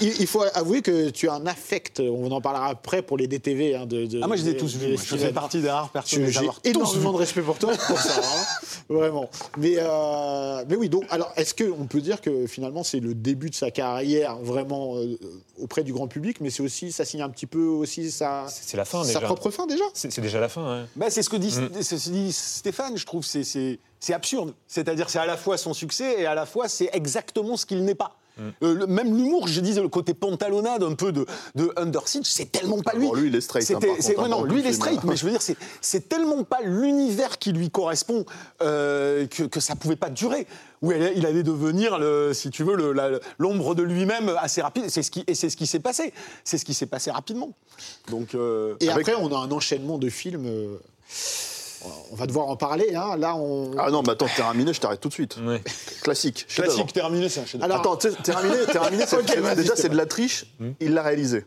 [0.01, 3.75] Il faut avouer que tu as un affect, on en parlera après pour les DTV.
[3.75, 4.97] Ah, moi, je les ai tous vus.
[4.97, 6.27] Je fais partie des rares personnes.
[6.27, 8.21] J'ai énormément de respect pour toi, pour ça.
[8.89, 9.29] Vraiment.
[9.57, 9.77] Mais
[10.77, 14.37] oui, donc, alors, est-ce qu'on peut dire que finalement, c'est le début de sa carrière
[14.37, 15.17] vraiment euh,
[15.59, 18.77] auprès du grand public, mais c'est aussi, ça signe un petit peu aussi sa, c'est
[18.77, 19.83] la fin, sa propre fin déjà?
[19.93, 20.85] C'est déjà la fin.
[20.95, 22.11] Bah, c'est ce que dit, mm.
[22.11, 23.79] dit Stéphane, je trouve, c'est
[24.09, 24.53] absurde.
[24.67, 27.83] C'est-à-dire, c'est à la fois son succès et à la fois c'est exactement ce qu'il
[27.83, 28.17] n'est pas.
[28.39, 31.25] Euh, même l'humour, je disais, le côté pantalonnade un peu de,
[31.55, 33.09] de Under Siege, c'est tellement pas lui.
[33.13, 33.69] lui, il est straight.
[33.71, 33.79] Hein,
[34.17, 35.41] hein, non, lui, il est straight, mais je veux dire,
[35.81, 38.25] c'est tellement pas l'univers qui lui correspond
[38.61, 40.47] euh, que, que ça pouvait pas durer.
[40.81, 42.75] Où il allait devenir, le, si tu veux,
[43.39, 44.89] l'ombre de lui-même assez rapide.
[44.89, 46.13] C'est ce qui, et c'est ce qui s'est passé.
[46.43, 47.53] C'est ce qui s'est passé rapidement.
[48.09, 50.49] Donc, euh, et après, on a un enchaînement de films
[52.11, 52.95] on va devoir en parler.
[52.95, 53.17] Hein.
[53.17, 53.71] Là, on...
[53.77, 55.37] Ah non, mais attends, terminé, je t'arrête tout de suite.
[56.01, 56.45] Classique.
[56.47, 59.05] Classique, terminé, c'est un chef Alors, attends, terminé, terminé
[59.55, 60.45] déjà, c'est de la triche.
[60.59, 60.71] Hmm.
[60.79, 61.45] Il l'a réalisé.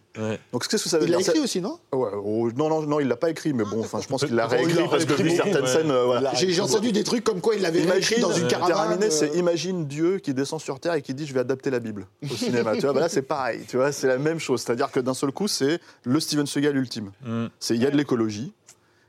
[0.52, 1.78] Donc, qu'est-ce que ça veut dire Il l'a écrit aussi, non?
[1.92, 4.34] Ouais, oh, Non, non, non, il l'a pas écrit, mais bon, enfin, je pense qu'il
[4.34, 5.90] l'a réécrit parce que vu certaines scènes.
[5.90, 8.88] Euh, J'ai entendu des trucs comme quoi il l'avait écrit dans une caravane.
[8.88, 9.38] Terminé, c'est euh.
[9.38, 12.34] imagine Dieu qui descend sur terre et qui dit je vais adapter la Bible au
[12.34, 12.74] cinéma.
[12.74, 13.60] tu vois, bah là, c'est pareil.
[13.68, 14.62] Tu vois, c'est la même chose.
[14.62, 17.12] C'est-à-dire que d'un seul coup, c'est le Steven Seagal ultime.
[17.24, 17.46] Hmm.
[17.70, 18.52] Il y a de l'écologie,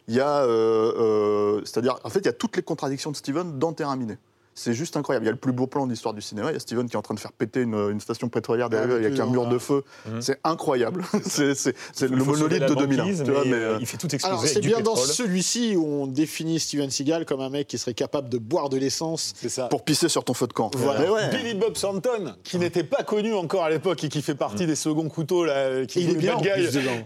[0.07, 3.15] il y a, euh, euh, c'est-à-dire, en fait, il y a toutes les contradictions de
[3.15, 4.17] Steven dans Terrain miné.
[4.57, 5.25] C'est juste incroyable.
[5.25, 6.49] Il y a le plus beau plan de l'histoire du cinéma.
[6.49, 8.89] Il y a Steven qui est en train de faire péter une, station pétrolière derrière
[8.91, 9.83] ah, avec un mur de feu.
[10.07, 10.21] Mmh.
[10.21, 11.03] C'est incroyable.
[11.23, 11.53] c'est
[12.01, 13.23] le monolithe de 2001.
[13.23, 14.25] Tu vois, mais, euh, il fait tout exploser.
[14.25, 17.93] Alors c'est bien dans celui-ci où on définit Steven Seagal comme un mec qui serait
[17.93, 19.35] capable de boire de l'essence
[19.69, 20.71] pour pisser sur ton feu de camp.
[21.31, 24.67] Billy Bob Thornton, qui n'était pas connu encore à l'époque et qui fait partie mmh.
[24.67, 26.35] des seconds couteaux là, qui il est bien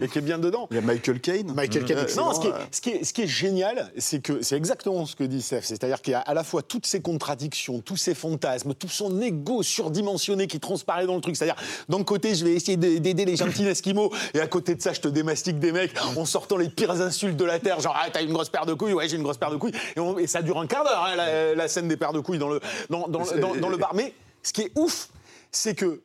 [0.00, 0.68] et qui est bien dedans.
[0.70, 1.52] Il y a Michael Caine.
[1.54, 2.06] Michael Caine.
[2.16, 5.04] Non, ce qui, est, ce, qui est, ce qui est génial, c'est que c'est exactement
[5.04, 5.64] ce que dit Seth.
[5.64, 7.41] C'est-à-dire qu'il y a à la fois toutes ces contradictions,
[7.84, 11.36] tous ces fantasme, tout son ego surdimensionné qui transparaît dans le truc.
[11.36, 11.56] C'est-à-dire,
[11.88, 15.00] d'un côté, je vais essayer d'aider les gentils esquimaux, et à côté de ça, je
[15.00, 18.22] te démastique des mecs en sortant les pires insultes de la Terre, genre, ah, t'as
[18.22, 19.74] une grosse paire de couilles, ouais, j'ai une grosse paire de couilles.
[20.18, 21.16] Et, ça dure un quart d'heure, hein,
[21.54, 23.24] la, scène des paires de couilles dans le, dans, dans,
[23.56, 23.94] dans, le bar.
[23.94, 25.08] Mais ce qui est ouf,
[25.50, 26.00] c'est que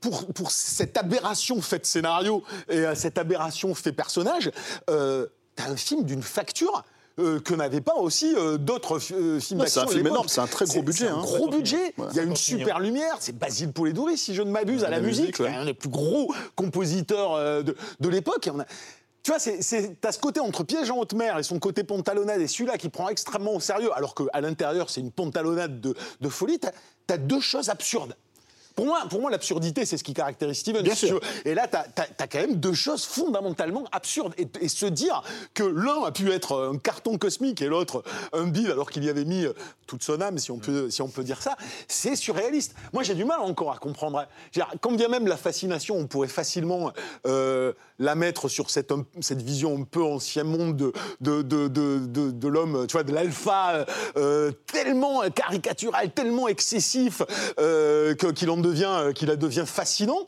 [0.00, 4.50] pour, pour, cette aberration faite scénario et euh, cette aberration fait personnage,
[4.90, 6.84] euh, t'as un film d'une facture
[7.18, 9.82] euh, que n'avaient pas aussi euh, d'autres euh, films d'action.
[9.82, 11.08] C'est un film énorme, c'est un très gros budget.
[11.08, 11.22] un hein.
[11.22, 11.94] gros budget.
[12.10, 13.16] Il y a une super lumière.
[13.20, 15.36] C'est Basile Pouledouris, si je ne m'abuse, à la, musique.
[15.36, 18.48] C'est un des plus gros compositeurs de, de l'époque.
[19.22, 22.48] Tu vois, t'as ce côté entre Piège en haute mer et son côté pantalonnade et
[22.48, 26.58] celui-là qui prend extrêmement au sérieux, alors qu'à l'intérieur, c'est une pantalonnade de, de folie.
[26.58, 26.70] T'as
[27.14, 28.16] as deux choses absurdes.
[28.74, 30.82] Pour moi, pour moi l'absurdité, c'est ce qui caractérise Steven.
[30.82, 31.20] Bien sûr.
[31.44, 34.34] Et là, tu as, quand même deux choses fondamentalement absurdes.
[34.38, 35.22] Et, se dire
[35.54, 38.02] que l'un a pu être un carton cosmique et l'autre
[38.32, 39.52] un bide, alors qu'il y avait mis euh,
[39.86, 41.56] toute son âme, si on peut, si on peut dire ça,
[41.88, 42.74] c'est surréaliste.
[42.92, 44.26] Moi, j'ai du mal encore à comprendre.
[44.80, 46.92] Quand bien même la fascination, on pourrait facilement
[47.26, 52.30] euh, la mettre sur cette, cette vision un peu ancien monde de, de, de, de,
[52.30, 53.84] de l'homme, tu vois, de l'alpha,
[54.16, 57.22] euh, tellement caricatural, tellement excessif
[58.36, 60.26] qu'il en devient, qu'il devient fascinant.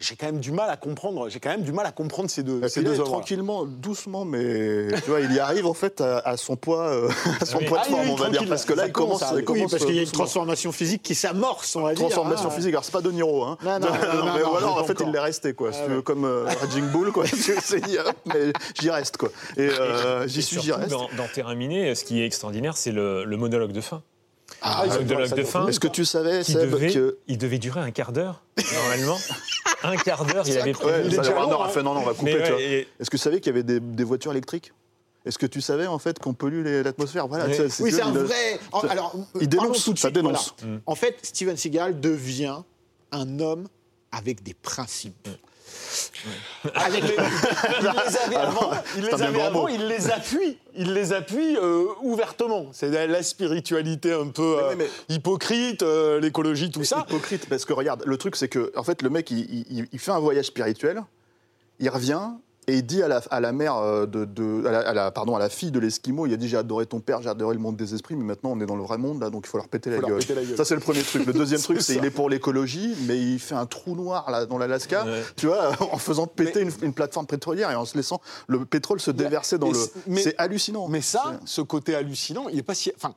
[0.00, 1.28] j'ai quand même du mal à comprendre.
[1.30, 4.88] J'ai quand même du mal à comprendre ces deux, Et ces deux tranquillement, doucement, mais
[5.04, 7.08] tu vois, il y arrive en fait à, à son poids, euh,
[7.40, 7.64] à son oui.
[7.66, 9.34] poids de Ah forme, oui, on va dire, parce que là, il commence, commence à-
[9.34, 10.24] il oui, commence, parce qu'il y a une doucement.
[10.24, 12.00] transformation physique qui s'amorce, on va dire.
[12.06, 12.50] Transformation hein.
[12.50, 13.56] physique, alors c'est pas De Niro, hein.
[13.64, 13.92] Non, non, non,
[14.26, 15.06] non, mais non, voilà, en fait, encore.
[15.06, 15.72] il l'est resté, quoi.
[15.72, 17.24] Si Ah tu veux, comme euh, Raging Bull, quoi.
[18.26, 19.30] mais j'y reste, quoi.
[19.56, 20.90] Et euh, j'y suis, j'y reste.
[20.90, 24.02] Dans, Terrain miné, ce qui est extraordinaire, c'est le monologue de fin.
[24.66, 25.66] Ah, le ça- monologue ça- de fin.
[25.68, 27.18] Est-ce que tu savais, Seb, devait, que.
[27.28, 28.42] il devait durer un quart d'heure,
[28.72, 29.18] normalement.
[29.82, 31.08] un quart d'heure, il avait prévu.
[31.10, 32.56] Ouais, Warner long, a fait, non, non, on va couper, Mais tu vois.
[32.56, 34.72] ouais, et- Est-ce que tu savais qu'il y avait des, des voitures électriques?
[35.26, 37.28] Est-ce que tu savais, en fait, qu'on pollue l'atmosphère?
[37.28, 38.58] Voilà, Oui, c'est un il- vrai.
[38.72, 40.54] en- Alors, il parlons dénonce, tout de ça suite, dénonce.
[40.60, 40.78] voilà.
[40.86, 42.58] En fait, Steven Seagal devient
[43.12, 43.68] un homme
[44.12, 45.28] avec des principes.
[46.74, 47.16] Avec les-
[47.80, 50.58] il les avait avant, il les C'est un bien avait grand avant, il les appuie,
[50.76, 52.66] il les appuie euh, ouvertement.
[52.72, 57.04] C'est la, spiritualité un peu euh, Mais hypocrite, euh, l'écologie, tout ça.
[57.08, 59.98] hypocrite parce que regarde, le truc c'est que en fait le mec il, il- il
[59.98, 61.02] fait un voyage spirituel,
[61.80, 62.30] il revient
[62.66, 65.10] et il dit à la, à la mère euh, de, de- à la, à la-
[65.10, 67.54] pardon à la fille de l'esquimau, il a dit j'ai adoré ton père, j'ai adoré
[67.54, 69.50] le monde des esprits, mais maintenant on est dans le vrai monde là donc il
[69.50, 70.18] faut leur péter, la, leur gueule.
[70.18, 70.56] péter la gueule.
[70.56, 71.26] Ça c'est le premier truc.
[71.26, 74.46] Le deuxième truc C'est il est pour l'écologie, mais il fait un trou noir là
[74.46, 75.22] dans l'Alaska, Ouais.
[75.36, 79.00] tu vois, en faisant péter une, une plateforme pétrolière et en se laissant le pétrole
[79.00, 79.78] se déverser dans mais le.
[79.78, 80.88] c'est- mais- C'est hallucinant.
[80.88, 82.92] Mais ça, ce côté hallucinant, il n'est pas si.
[82.96, 83.14] Enfin,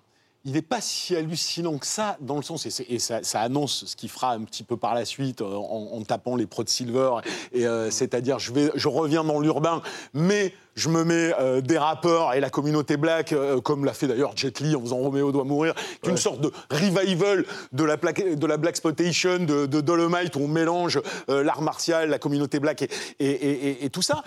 [0.48, 3.96] il n'est pas si hallucinant que ça, dans le sens, et, ça, ça annonce ce
[3.98, 6.70] qu'il fera un petit peu par la suite euh, en, en tapant les pros de
[6.70, 7.16] Silver,
[7.52, 9.82] et, euh, c'est-à-dire je, vais, je reviens dans l'urbain,
[10.14, 14.08] mais je me mets euh, des rappeurs et la communauté black, euh, comme l'a fait
[14.08, 17.84] d'ailleurs Jet Li en faisant Roméo doit mourir, qui est une sorte de revival de
[17.84, 22.10] la, plaque- de la black exploitation de, de Dolomite, où on mélange euh, l'art martial,
[22.10, 24.22] la communauté black et, et- et- et- et tout ça.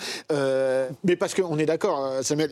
[1.05, 2.51] Mais parce qu'on est d'accord, Samuel,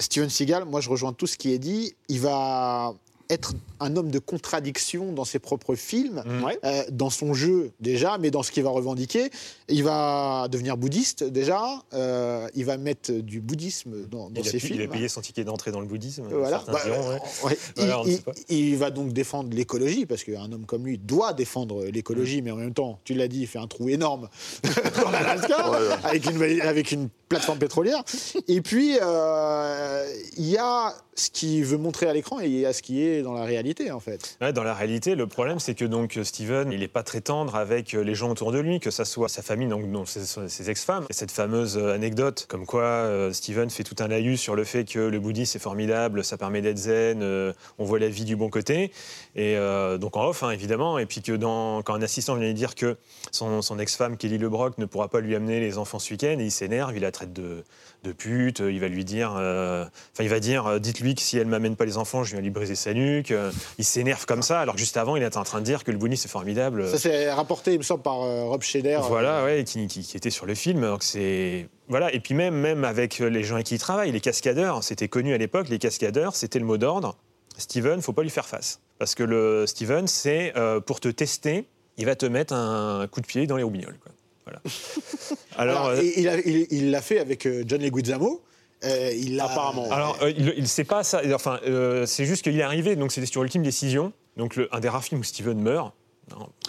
[0.00, 2.92] Steven Seagal, moi je rejoins tout ce qui est dit, il va
[3.30, 6.58] être un homme de contradiction dans ses propres films, ouais.
[6.64, 9.30] euh, dans son jeu déjà, mais dans ce qu'il va revendiquer.
[9.68, 14.50] Il va devenir bouddhiste déjà, euh, il va mettre du bouddhisme dans, dans il, a
[14.50, 14.80] ses films.
[14.80, 16.24] il a payé son ticket d'entrée dans le bouddhisme.
[16.30, 16.62] Voilà.
[16.66, 17.20] Bah, diront, ouais.
[17.44, 17.58] ouais.
[17.76, 18.16] Voilà, on ne
[18.48, 22.44] il, va donc défendre l'écologie, parce qu'un homme comme lui doit défendre l'écologie, Mm.
[22.44, 24.28] mais en même temps, tu l'as dit, il fait un trou énorme
[25.02, 25.76] dans l'Alaska, ouais.
[26.04, 28.02] avec, une, avec une plateforme pétrolière.
[28.48, 30.06] Et puis, euh,
[30.36, 33.02] il y a ce qu'il veut montrer à l'écran et il y a ce qui
[33.02, 34.36] est dans la réalité, en fait.
[34.40, 37.54] Ouais, dans la réalité, le problème, c'est que donc Steven, il n'est pas très tendre
[37.54, 41.06] avec les gens autour de lui, que ça soit sa famille, donc, donc ses, ex-femmes.
[41.10, 44.64] Et cette fameuse euh, anecdote, comme quoi euh, Steven fait tout un laïus sur le
[44.64, 47.22] fait que le bouddhisme c'est formidable, ça permet d'être zen,
[47.78, 48.90] on voit la vie du bon côté.
[49.36, 49.56] Et
[50.00, 50.98] donc en off, hein, évidemment.
[50.98, 51.32] Et puis que
[51.82, 52.96] quand un assistant vient lui dire que
[53.30, 56.50] son, son ex-femme, Kelly LeBrock, ne pourra pas lui amener les enfants ce week-end, il
[56.50, 57.64] s'énerve, il la traite de,
[58.02, 61.38] de pute, il va lui dire, euh, enfin il va dire, euh, dites-lui que si
[61.38, 63.30] elle m'amène pas les enfants, je viens lui briser sa nuque.
[63.30, 65.82] Euh, il s'énerve comme ça, alors que juste avant, il était en train de dire
[65.84, 66.86] que le bouddhisme c'est formidable.
[66.88, 69.00] Ça, c'est rapporté, il me semble, par euh, Rob Schneider.
[69.08, 70.82] Voilà, ouais, qui, qui- qui était sur le film.
[70.82, 72.12] Donc c'est voilà.
[72.12, 75.32] Et puis même, même avec les gens avec qui il travaille, les cascadeurs, c'était connu
[75.32, 75.68] à l'époque.
[75.70, 77.16] Les cascadeurs, c'était le mot d'ordre.
[77.56, 81.64] Steven, faut pas lui faire face, parce que le Steven, c'est euh, pour te tester,
[81.96, 83.96] il va te mettre un coup de pied dans les roubignoles.
[84.02, 84.10] Quoi.
[84.44, 84.60] Voilà.
[85.56, 88.42] Alors, Alors, euh, il a- il il l'a fait avec euh, John Leguizamo.
[88.84, 89.90] Euh, il l'a- Apparemment.
[89.90, 91.22] Alors, euh, il ne sait pas ça.
[91.34, 94.12] Enfin, euh, c'est juste qu'il est arrivé, donc c'était sur Ultime Décision.
[94.36, 95.94] Donc, le- un des rares films où Steven meurt.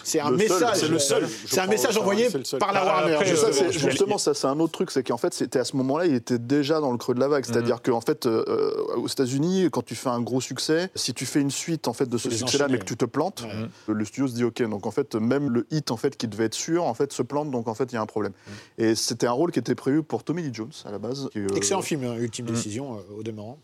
[0.04, 0.76] C'est un Le seul, message.
[0.76, 2.58] c'est le seul, C'est un message envoyé seul.
[2.60, 3.14] par la Ah, Warner.
[3.14, 3.58] après, Je ça, euh, sais.
[3.64, 6.06] c'est- je- justement, ça, c'est un autre truc, c'est qu'en fait, c'était à ce moment-là,
[6.06, 7.44] il était déjà dans le creux de la vague.
[7.44, 11.26] C'est-à-dire qu'en fait, euh, euh, aux États-Unis, quand tu fais un gros succès, si tu
[11.26, 13.66] fais une suite en fait de ce succès-là, mais que tu te plantes, Ouais.
[13.88, 14.62] le, le studio se dit OK.
[14.62, 17.22] Donc en fait, même le hit en fait qui devait être sûr, en fait, se
[17.22, 17.50] plante.
[17.50, 18.32] Donc en fait, il y a un problème.
[18.78, 21.28] Et c'était un rôle qui était prévu pour Tommy Lee Jones à la base.
[21.32, 23.58] qui, euh, Excellent film, hein, Ultime Décision, euh, au demeurant.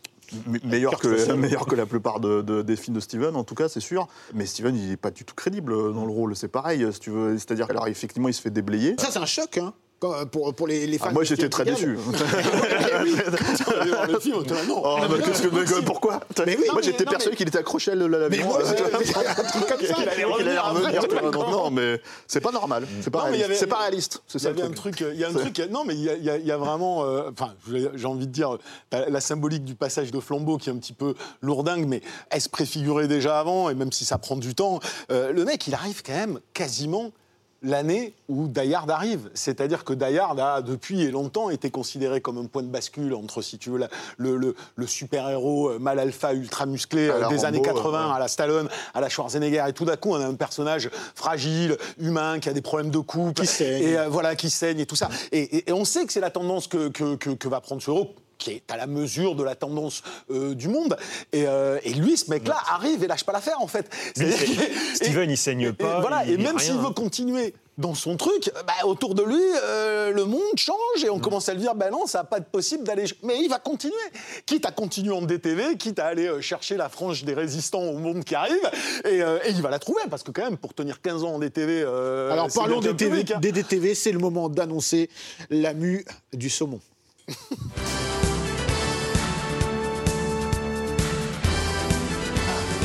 [0.46, 3.54] Me- meilleur que, meilleur que la plupart de- de- des films de Steven, en tout
[3.54, 4.06] cas, c'est sûr.
[4.34, 6.34] Mais Steven, il n'est pas du tout crédible dans le rôle.
[6.36, 7.36] C'est pareil, si tu veux.
[7.38, 8.94] C'est-à-dire, alors effectivement, il se fait déblayer.
[8.98, 9.72] Ça, c'est un choc hein,
[10.02, 11.06] quand- pour, pour les, les fans.
[11.10, 11.96] Ah, moi, j'étais très déçu.
[14.08, 14.82] Le film, non.
[14.84, 18.28] Oh, mais qu'est-ce que pourquoi Mais oui, Moi j'étais persuadé qu'il était accroché à l'avion.
[18.30, 19.00] Mais moi, euh, c'est- tu vois.
[19.04, 19.94] c'est un truc comme ça.
[19.94, 21.50] Qu'il allait revenir.
[21.50, 22.86] Non, mais c'est pas normal.
[23.00, 23.44] C'est pas réaliste.
[23.44, 24.22] avait- C'est pas réaliste.
[24.26, 26.56] C'est Il y ça truc, il y a un truc, non mais il y a,
[26.56, 27.54] vraiment, euh, enfin,
[27.94, 28.58] j'ai envie de dire,
[28.90, 32.40] t'as la symbolique du passage de flambeau qui est un petit peu lourdingue, mais elle
[32.40, 34.80] se préfigurait déjà avant, et même si ça prend du temps,
[35.10, 37.10] euh, le mec, il arrive quand même quasiment
[37.62, 39.30] l'année où Die Hard arrive.
[39.34, 43.14] C'est-à-dire que Die Hard a, depuis et longtemps, été considéré comme un point de bascule
[43.14, 47.18] entre, si tu veux, la- le, le- le super-héros euh, mal alpha, ultra musclé euh,
[47.28, 48.16] des Rambo, années 80, ouais.
[48.16, 51.76] à la Stallone, à la Schwarzenegger, et tout d'un coup, on a un personnage fragile,
[51.98, 53.82] humain, qui a des problèmes de couple, Qui saigne.
[53.82, 55.08] et euh, voilà, qui saigne et tout ça.
[55.30, 57.82] Et, et- et on sait que c'est la tendance que, que, que- que va prendre
[57.82, 60.96] ce héros qui est à la mesure de la tendance euh, du monde.
[61.32, 63.88] Et, euh, et lui, ce mec-là, arrive et lâche pas l'affaire, en fait.
[64.16, 64.32] Lui,
[64.94, 68.50] Steven, il saigne pas, Et, voilà, il- et même s'il veut continuer dans son truc,
[68.66, 71.90] bah, autour de lui, euh, le monde change et on commence à lui dire, ben
[71.90, 73.04] non, ça va pas être possible d'aller.
[73.22, 73.94] Mais il va continuer.
[74.44, 77.96] Quitte à continuer en DTV, quitte à aller euh, chercher la frange des résistants au
[77.96, 78.70] monde qui arrive,
[79.06, 81.34] et, euh, et il va la trouver, parce que quand même, pour tenir 15 ans
[81.34, 81.82] en DTV.
[81.82, 83.40] euh, Alors parlons bien des, TV, public, hein.
[83.40, 85.08] des DTV, c'est le moment d'annoncer
[85.48, 86.80] la mue du saumon.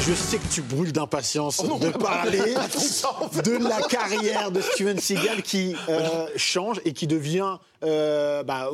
[0.08, 2.40] Je sais que tu brûles d'impatience Oh de parler
[3.44, 8.70] de la carrière de Steven Seagal qui euh, change et qui devient, euh, bah,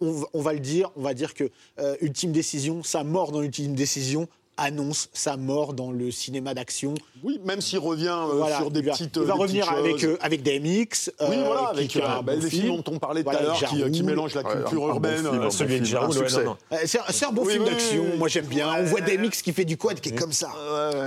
[0.00, 3.74] on va le dire, on va dire que euh, Ultime Décision, sa mort dans Ultime
[3.74, 6.94] Décision annonce sa mort dans le cinéma d'action.
[7.22, 9.16] Oui, même s'il revient euh, Voilà, sur des il va, petites.
[9.16, 10.10] il va des revenir avec, choses.
[10.10, 11.10] euh, avec DMX.
[11.20, 12.50] Oui, euh, voilà, avec qui euh, bah, bon film.
[12.50, 14.94] films dont on parlait tout à l'heure, qui, euh, mélangent la Ouais, culture un bon
[14.94, 15.26] urbaine.
[15.26, 15.86] euh, Celui de.
[15.96, 18.72] Euh, C'est un, bon Oui, film oui, d'action, moi j'aime bien.
[18.78, 20.50] On voit DMX qui fait du quad, qui est comme ça.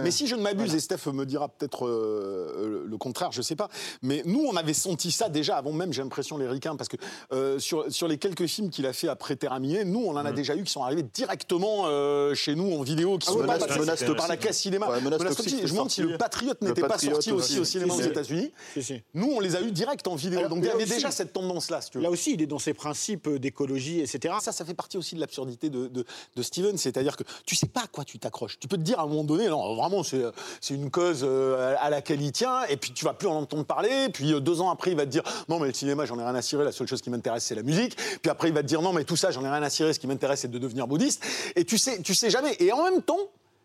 [0.03, 3.55] Mais si je ne m'abuse, et Steph me dira peut-être euh, le contraire, je sais
[3.55, 3.69] pas.
[4.01, 6.97] Mais nous, on avait senti ça déjà avant même, j'ai l'impression, les ricains, parce que
[7.33, 10.31] euh, sur, sur les quelques films qu'il a fait après Terramier, nous, on en a
[10.31, 13.67] déjà eu qui sont arrivés directement euh, chez nous en vidéo, qui Ah, sont Menace-
[13.67, 14.89] pas Menace par la case cinéma.
[14.89, 15.67] Ouais, Menace Menace toxique, toxique.
[15.67, 17.59] Je me demande si le Patriote n'était pas sorti aussi aussi.
[17.59, 17.99] au cinéma aux.
[18.01, 18.51] États-Unis.
[18.73, 19.01] Si, si.
[19.13, 20.39] Nous, on les a eu direct en vidéo.
[20.39, 22.03] Alors, Donc il y avait aussi- déjà cette tendance-là, si tu veux.
[22.03, 24.35] Là aussi, il est dans ses principes d'écologie, etc.
[24.41, 27.67] Ça, ça fait partie aussi de l'absurdité de, de, de Steven, c'est-à-dire que tu sais
[27.67, 28.57] pas à quoi tu t'accroches.
[28.59, 30.21] Tu peux te dire à un moment donné, non, vraiment, c'est
[30.61, 33.65] c'est une cause euh, à laquelle il tient, et puis tu vas plus en entendre
[33.65, 36.17] parler, puis euh, deux ans après, il va te dire, non, mais le cinéma, j'en
[36.19, 38.53] ai rien à cirer, la seule chose qui m'intéresse, c'est la musique, puis après, il
[38.53, 40.41] va te dire, non, mais tout ça, j'en ai rien à cirer, ce qui m'intéresse,
[40.41, 41.23] c'est de devenir bouddhiste,
[41.55, 42.55] et tu sais, tu sais jamais.
[42.59, 43.19] Et en même temps,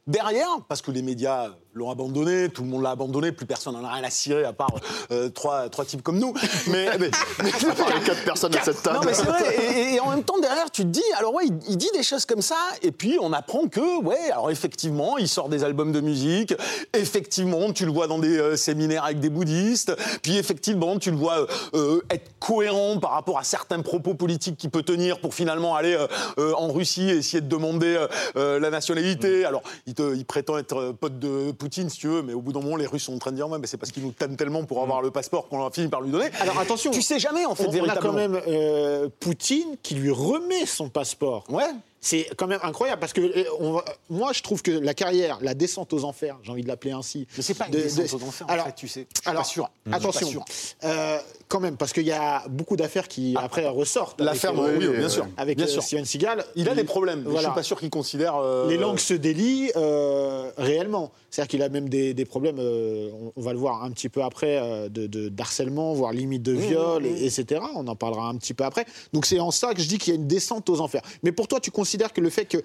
[0.07, 3.85] Derrière, parce que les médias l'ont abandonné, tout le monde l'a abandonné, plus personne n'en
[3.85, 4.71] a rien à cirer à part
[5.11, 6.33] euh, trois, trois types comme nous.
[6.69, 7.11] Mais, mais,
[7.43, 8.99] mais- À part les quatre personnes à cette table.
[8.99, 9.57] non, mais c'est vrai.
[9.73, 12.03] Et, et en même temps, derrière, tu te dis, alors ouais, il, il dit des
[12.03, 15.91] choses comme ça, et puis on apprend que, ouais, alors effectivement, il sort des albums
[15.93, 16.55] de musique,
[16.93, 21.17] effectivement, tu le vois dans des euh, séminaires avec des bouddhistes, puis effectivement, tu le
[21.17, 25.75] vois euh, être cohérent par rapport à certains propos politiques qu'il peut tenir pour finalement
[25.75, 25.97] aller
[26.37, 27.99] en Russie et essayer de demander
[28.35, 29.45] la nationalité.
[29.45, 32.53] Alors, il, te- il prétend être pote de Poutine, si tu veux, mais au bout
[32.53, 34.13] d'un moment, les Russes sont en train de dire, ouais, mais c'est parce qu'ils nous
[34.13, 36.29] tannent tellement pour avoir le passeport qu'on a fini par lui donner.
[36.39, 39.95] Alors attention, Tu sais jamais, en fait, on, on a quand même euh, Poutine qui
[39.95, 41.45] lui remet son passeport.
[41.49, 41.71] Ouais.
[42.07, 43.81] C'est quand même incroyable parce que euh, on
[44.11, 47.27] moi je trouve que la carrière, la descente aux enfers, j'ai envie de l'appeler ainsi.
[47.35, 49.07] Mais c'est pas une de- descente de- aux enfers, alors, en fait, tu sais.
[49.17, 49.71] Je suis alors, pas sûr.
[49.91, 53.67] Attention, Je suis pas euh, quand même, parce qu'il y a beaucoup d'affaires qui après
[53.67, 54.21] ressortent.
[54.21, 55.27] L'affaire, euh, oui, oui, bien euh, sûr.
[55.39, 55.83] Avec bien sûr.
[55.83, 56.45] Steven Seagal.
[56.57, 57.21] Il a des problèmes.
[57.21, 57.49] mais Je Voilà.
[57.49, 58.37] suis pas sûr qu'il considère.
[58.37, 61.11] euh, Les langues se délient euh, réellement.
[61.31, 64.09] C'est-à-dire qu'il a même des, des problèmes, euh, on, on va le voir un petit
[64.11, 67.61] peu après, euh, de, de- d'harcèlement, voire limite de viol, et- etc.
[67.75, 68.85] On en parlera un petit peu après.
[69.15, 71.03] Donc c'est en ça que je dis qu'il y a une descente aux enfers.
[71.23, 72.59] Mais pour toi, tu considères que le fait que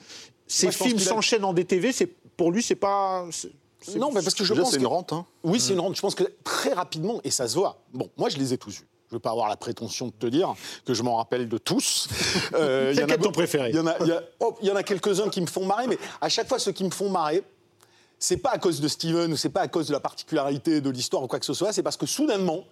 [0.47, 2.07] ces films s'enchaînent en DTV, c'est,
[2.37, 3.25] pour lui, c'est pas...
[3.95, 5.13] Non, mais parce que je Déjà, pense c'est que- une rente.
[5.13, 5.25] Hein.
[5.43, 5.95] Oui, c'est une rente.
[5.95, 7.79] Je pense que très rapidement, et ça se voit.
[7.93, 8.87] Bon, moi, je les ai tous vus.
[9.09, 10.53] Je ne veux pas avoir la prétention de te dire
[10.85, 12.07] que je m'en rappelle de tous.
[12.55, 14.11] Euh, il y en C'est a quel ton préféré Il y en a, il y
[14.11, 16.71] a- oh, y en a quelques-uns qui me font marrer, mais à chaque fois, ceux
[16.73, 17.41] qui me font marrer,
[18.17, 20.89] c'est pas à cause de Steven ou c'est pas à cause de la particularité de
[20.89, 22.65] l'histoire ou quoi que ce soit, c'est parce que soudainement,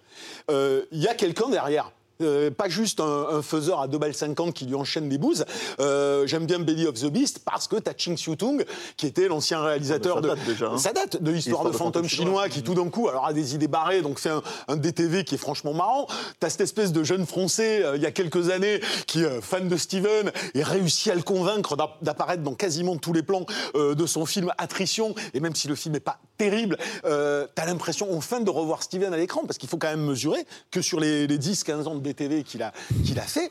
[0.50, 1.90] euh, il y a quelqu'un derrière.
[2.20, 5.44] Euh, pas juste un, un faiseur à 2 balles 50 qui lui enchaîne des bouses.
[5.78, 8.64] Euh, J'aime bien Belly of the Beast parce que t'as Ching Xiu-tung,
[8.96, 10.34] qui était l'ancien réalisateur Ah, ça de.
[10.34, 10.78] date déjà, hein.
[10.78, 13.68] Ça date de l'histoire de fantôme chinois, qui tout d'un coup alors a des idées
[13.68, 16.08] barrées, donc fait un, un DTV qui est franchement marrant.
[16.40, 19.68] T'as cette espèce de jeune français euh, il y a quelques années qui est fan
[19.68, 23.46] de Steven et réussit à le convaincre d'app- d'apparaître dans quasiment tous les plans
[23.76, 25.14] de son film Attrition.
[25.34, 29.16] Et même si le film n'est pas terrible, t'as l'impression enfin de revoir Steven à
[29.16, 32.42] l'écran parce qu'il faut quand même mesurer que sur les, les 10-15 ans de DTV
[32.44, 32.72] qu'il a,
[33.04, 33.50] qu'il a fait.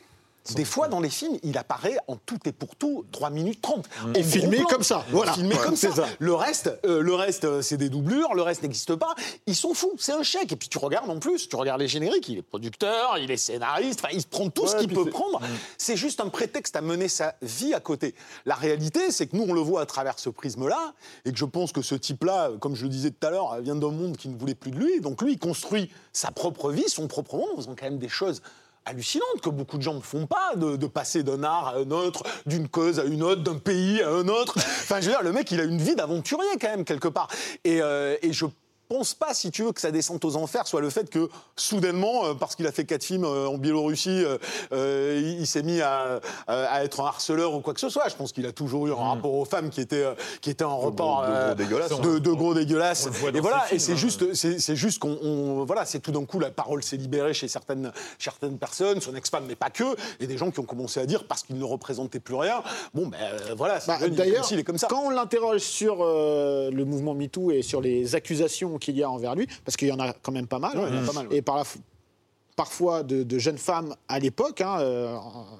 [0.54, 3.86] Des fois, dans les films, il apparaît en tout et pour tout 3 minutes 30.
[4.14, 5.32] Et En filmé comme ça, voilà.
[5.34, 5.92] Filmé Ouais, comme ça.
[5.94, 6.06] ça.
[6.18, 9.14] Le reste, euh, le reste, euh, c'est des doublures, le reste n'existe pas.
[9.46, 10.52] Ils sont fous, c'est un chèque.
[10.52, 13.36] Et puis tu regardes en plus, tu regardes les génériques, il est producteur, il est
[13.36, 15.40] scénariste, enfin, il prend tout ce qu'il peut prendre.
[15.76, 18.14] C'est juste un prétexte à mener sa vie à côté.
[18.46, 20.94] La réalité, c'est que nous, on le voit à travers ce prisme-là,
[21.24, 23.76] et que je pense que ce type-là, comme je le disais tout à l'heure, vient
[23.76, 25.00] d'un monde qui ne voulait plus de lui.
[25.00, 28.08] Donc lui, il construit sa propre vie, son propre monde, en faisant quand même des
[28.08, 28.42] choses
[28.88, 32.22] hallucinantes que beaucoup de gens ne font pas, de, passer d'un art à un autre,
[32.46, 34.54] d'une cause à une autre, d'un pays à un autre.
[34.56, 37.28] Enfin, je veux dire, le mec, il a une vie d'aventurier quand même, quelque part.
[37.64, 38.46] Et, euh, et je
[38.88, 42.26] pense pas, si tu veux, que sa descente aux enfers soit le fait que, soudainement,
[42.26, 44.38] euh, parce qu'il a fait quatre films euh, en Biélorussie, euh,
[44.72, 46.20] euh, il, il s'est mis à,
[46.82, 48.08] être un harceleur ou quoi que ce soit.
[48.08, 50.64] Je pense qu'il a toujours eu un rapport aux femmes qui était, euh, qui était
[50.64, 52.00] un rapport de gros dégueulasse.
[52.00, 53.06] de, de gros dégueulasse.
[53.06, 53.96] On le voit dans Et voilà, et c'est hein.
[53.96, 57.48] juste, c'est juste qu'on, on- voilà, c'est tout d'un coup la parole s'est libérée chez
[57.48, 59.84] certaines, certaines personnes, son ex-femme, mais pas que,
[60.20, 62.62] et des gens qui ont commencé à dire parce qu'il ne représentait plus rien.
[62.94, 64.86] Bon, ben euh, voilà, Bah, D'ailleurs, comme ci, il est comme ça.
[64.88, 69.10] quand on l'interroge sur euh, le mouvement MeToo et sur les accusations qu'il y a
[69.10, 70.76] envers lui, parce qu'il y en a quand même pas mal.
[70.76, 71.36] Ouais, il y en a pas mal, ouais.
[71.36, 71.64] Et par la,
[72.62, 75.16] parfois de, de jeunes femmes à l'époque, hein, euh,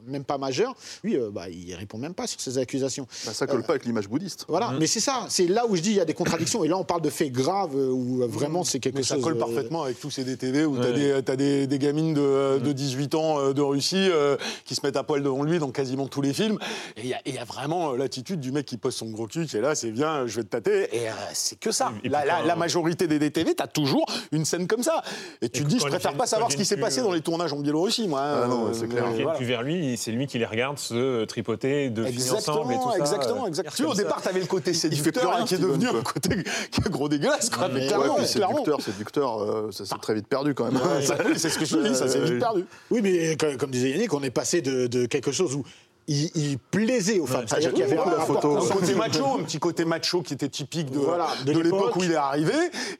[0.09, 0.75] même pas majeures,
[1.05, 3.07] lui, euh, bah, il répond même pas sur ces accusations.
[3.25, 4.45] Bah, ça colle pas avec l'image bouddhiste.
[4.49, 6.65] Voilà, mais c'est ça, c'est là où je dis il y a des contradictions.
[6.65, 9.15] Et là, on parle de faits graves euh, où euh, vraiment c'est quelque Mais ça
[9.15, 9.23] chose.
[9.23, 10.93] colle euh, parfaitement avec tous ces DTV où t'as Ouais.
[10.93, 14.81] des, t'as des, des gamines de, de 18 ans euh, de Russie euh, qui se
[14.85, 16.59] mettent à poil devant lui dans quasiment tous les films.
[16.97, 19.47] Et il y, a- y vraiment euh, l'attitude du mec qui pose son gros cul
[19.47, 20.89] qui est là, c'est bien, je vais te tâter.
[20.97, 21.93] Et euh, c'est que ça.
[22.03, 25.03] Et la, majorité des DTV, t'as toujours une scène comme ça.
[25.43, 27.07] Et tu Et te dis, je préfère pas savoir ce qui s'est viennent passé plus,
[27.09, 28.21] dans les tournages en Biélorussie, moi.
[28.23, 29.05] Ah non, Euh, c'est mais clair.
[29.15, 29.33] Voilà.
[29.33, 32.77] puis vers lui, c'est lui qui les regarde se tripoter, de finir Exactement, ensemble et
[32.77, 32.99] tout ça.
[32.99, 33.75] exactement, euh, exactement.
[33.77, 36.43] Tu vois, au départ, t'avais le côté plus séducteur rien, qui est devenu un côté
[36.91, 37.69] gros dégueulasse, quoi.
[37.69, 40.81] Mais clairement, séducteur, séducteur, euh, ça s'est très vite perdu quand même.
[41.37, 42.65] C'est ce que je dis, ça s'est vite perdu.
[42.91, 45.65] Oui, mais comme, disait Yannick, on est passé de, de quelque chose où
[46.09, 47.47] il, il plaisait aux femmes.
[47.47, 48.57] C'est-à-dire qu'il y avait un photo.
[48.57, 52.03] Côté macho, un petit côté macho qui était typique de, Voilà, de de l'époque où
[52.03, 52.55] il est arrivé.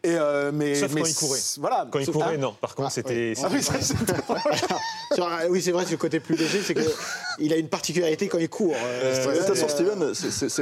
[0.05, 1.39] Et euh, mais, Sauf mais quand il courait.
[1.59, 1.89] Voilà.
[1.91, 2.37] Quand il courait, Ah.
[2.37, 2.55] non.
[2.61, 3.33] Par contre, Ah, c'était.
[3.37, 3.43] oui.
[3.43, 3.49] Ah
[3.81, 3.95] c'est-
[5.15, 8.39] Sur- oui, c'est vrai, c'est le côté plus léger, c'est qu'il a une particularité quand
[8.39, 8.75] il court.
[8.77, 10.13] euh, de toute façon, Steven,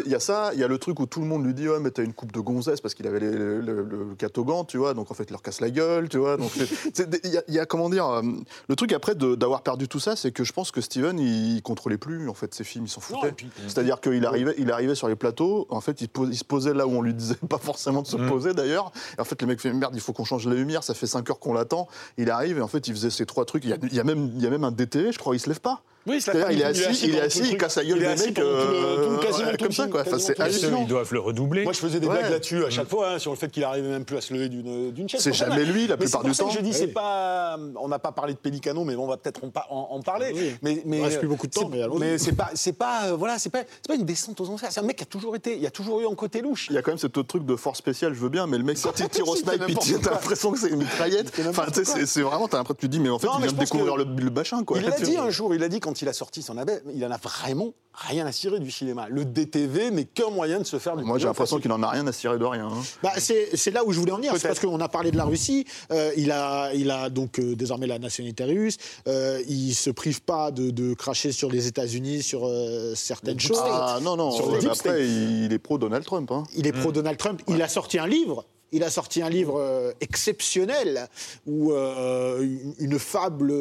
[0.07, 1.68] il y a ça, il y a le truc où tout le monde lui dit
[1.68, 4.64] ouais mais t'as une coupe de gonzesse parce qu'il avait les- le, le, le catogan,
[4.66, 6.36] tu vois, donc en fait il leur casse la gueule, tu vois.
[6.36, 6.53] Donc
[7.24, 8.22] il y, a- il y a comment dire, euh,
[8.68, 11.99] le truc après d'avoir perdu tout ça, c'est que je pense que Steven il contrôlait
[11.99, 15.09] plus en fait ses films, il s'en et puis- C'est-à-dire qu'il arrivait, il arrivait sur
[15.09, 17.59] les plateaux, en fait il, pose- il se posait là où on lui disait pas
[17.59, 18.28] forcément de se Mm.
[18.28, 18.93] poser d'ailleurs.
[19.18, 21.07] Et en fait le mec fait merde, il faut qu'on change la lumière, ça fait
[21.07, 21.89] 5 heures qu'on l'attend.
[22.18, 23.64] Il arrive et en fait il faisait ces trois trucs.
[23.64, 25.34] Il y a, il y a même, il y a même un DTV, je crois,
[25.34, 25.82] il se lève pas.
[26.07, 28.12] Oui, c'est il est assis, il est assis, il casse la gueule Il est des
[28.12, 30.04] assis mecs, euh, tout le- quasiment ouais, tout comme ça, quoi.
[30.18, 30.78] C'est hallucinant.
[30.82, 31.64] Ils doivent le redoubler.
[31.64, 32.18] Moi, je faisais des Ouais.
[32.20, 34.32] blagues là-dessus à chaque fois, hein, sur le fait qu'il arrivait même plus à se
[34.32, 35.20] lever d'une d'une chaise.
[35.20, 36.48] C'est jamais mais- lui, la plupart du temps.
[36.50, 37.59] Je dis, c'est pas.
[37.80, 40.32] On n'a pas parlé de Pélicano, mais on va peut-être en, par- en- en parler.
[40.62, 43.38] Mais, mais Il reste plus beaucoup de temps, mais c'est pas, c'est pas, euh, voilà,
[43.38, 44.70] c'est pas, c'est pas une descente aux enfers.
[44.72, 46.68] C'est un mec qui a toujours été, il y a toujours eu un côté louche.
[46.70, 48.64] Il y a quand même ce truc de force spéciale, je veux bien, mais le
[48.64, 51.32] mec, il tire au snipe, il n'importe tire, t'as l'impression que c'est une mitraillette.
[51.48, 53.52] Enfin, c'est- c'est vraiment, t'as l'impression que tu te dis, mais en fait, il vient
[53.52, 54.78] de découvrir le, le machin, quoi.
[54.78, 57.05] Il l'a dit un jour, il a dit quand il a sorti son abbé, il
[57.05, 59.07] en a vraiment rien à cirer du cinéma.
[59.09, 61.88] Le DTV n'est qu'un moyen de se faire du Moi, j'ai l'impression qu'il en a
[61.88, 62.66] rien à cirer de rien.
[62.68, 62.82] hein.
[63.03, 64.32] Bah, c'est là où je voulais en venir.
[64.36, 65.64] C'est parce qu'on a parlé de la Russie.
[65.90, 68.76] euh, il, a, il a donc euh, désormais la nationalité russe.
[69.09, 72.47] Euh, il se prive pas de, de cracher sur les États-Unis, sur
[72.94, 73.59] certaines choses.
[73.62, 76.30] Ah non, non, Sur après, il est pro Donald Trump.
[76.32, 76.44] Hein.
[76.55, 77.40] Il est pro Donald Trump.
[77.49, 78.44] Il a sorti un livre.
[78.72, 81.09] Il a sorti un livre exceptionnel
[81.47, 82.44] où euh,
[82.78, 83.55] une fable.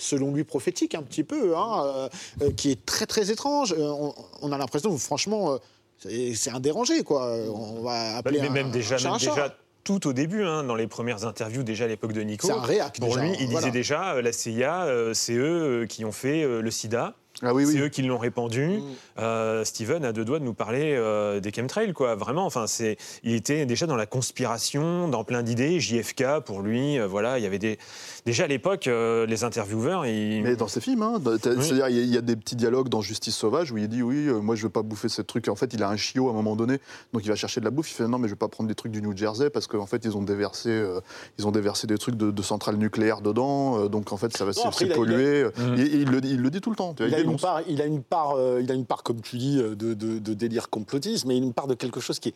[0.00, 2.08] Selon lui prophétique un petit peu, hein, euh,
[2.42, 3.72] euh, qui est très très étrange.
[3.72, 5.58] Euh, on, on a l'impression, franchement,
[5.98, 7.36] c'est un dérangé, quoi.
[7.48, 9.30] On va appeler Mais un, même déjà, un chat même un chat.
[9.34, 12.50] déjà tout au début, hein, dans les premières interviews, déjà à l'époque de Nico.
[12.50, 13.58] Un réac, Pour déjà, lui, il voilà.
[13.60, 17.14] disait déjà, la CIA, c'est eux euh, qui ont fait le sida.
[17.42, 17.80] Ah oui, C'est oui.
[17.80, 18.66] eux qui l'ont répandu.
[18.66, 18.82] Mm.
[19.18, 22.14] Euh, Steven a deux doigts de nous parler euh, des chemtrails, quoi.
[22.14, 25.80] Vraiment, enfin, c'est, il était déjà dans la conspiration, dans plein d'idées.
[25.80, 27.78] JFK pour lui, euh, voilà, il y avait des.
[28.26, 30.42] Déjà à l'époque, euh, les intervieweurs, ils.
[30.42, 31.32] Mais dans ses films, hein, Oui.
[31.42, 33.88] c'est-à-dire il y, a- il y a des petits dialogues dans Justice sauvage où il
[33.88, 35.48] dit oui, euh, moi je veux pas bouffer ce truc.
[35.48, 36.78] En fait, il a un chiot à un moment donné,
[37.12, 37.90] donc il va chercher de la bouffe.
[37.90, 39.86] Il fait non, mais je veux pas prendre des trucs du New Jersey parce qu'en
[39.86, 41.00] fait ils ont déversé, euh,
[41.38, 44.44] ils ont déversé des trucs de, de centrales nucléaires dedans, euh, donc en fait ça
[44.44, 45.44] va il a- pollué.
[45.44, 45.74] Mm.
[45.76, 46.94] Il, le, dit- il le dit tout le temps.
[46.94, 47.42] tu vois, Il a, il une dénonce.
[47.42, 49.94] part, il a une part, euh, il a une part, comme tu dis, euh, de,
[49.94, 52.34] de- de délire complotiste, mais une part de quelque chose qui est,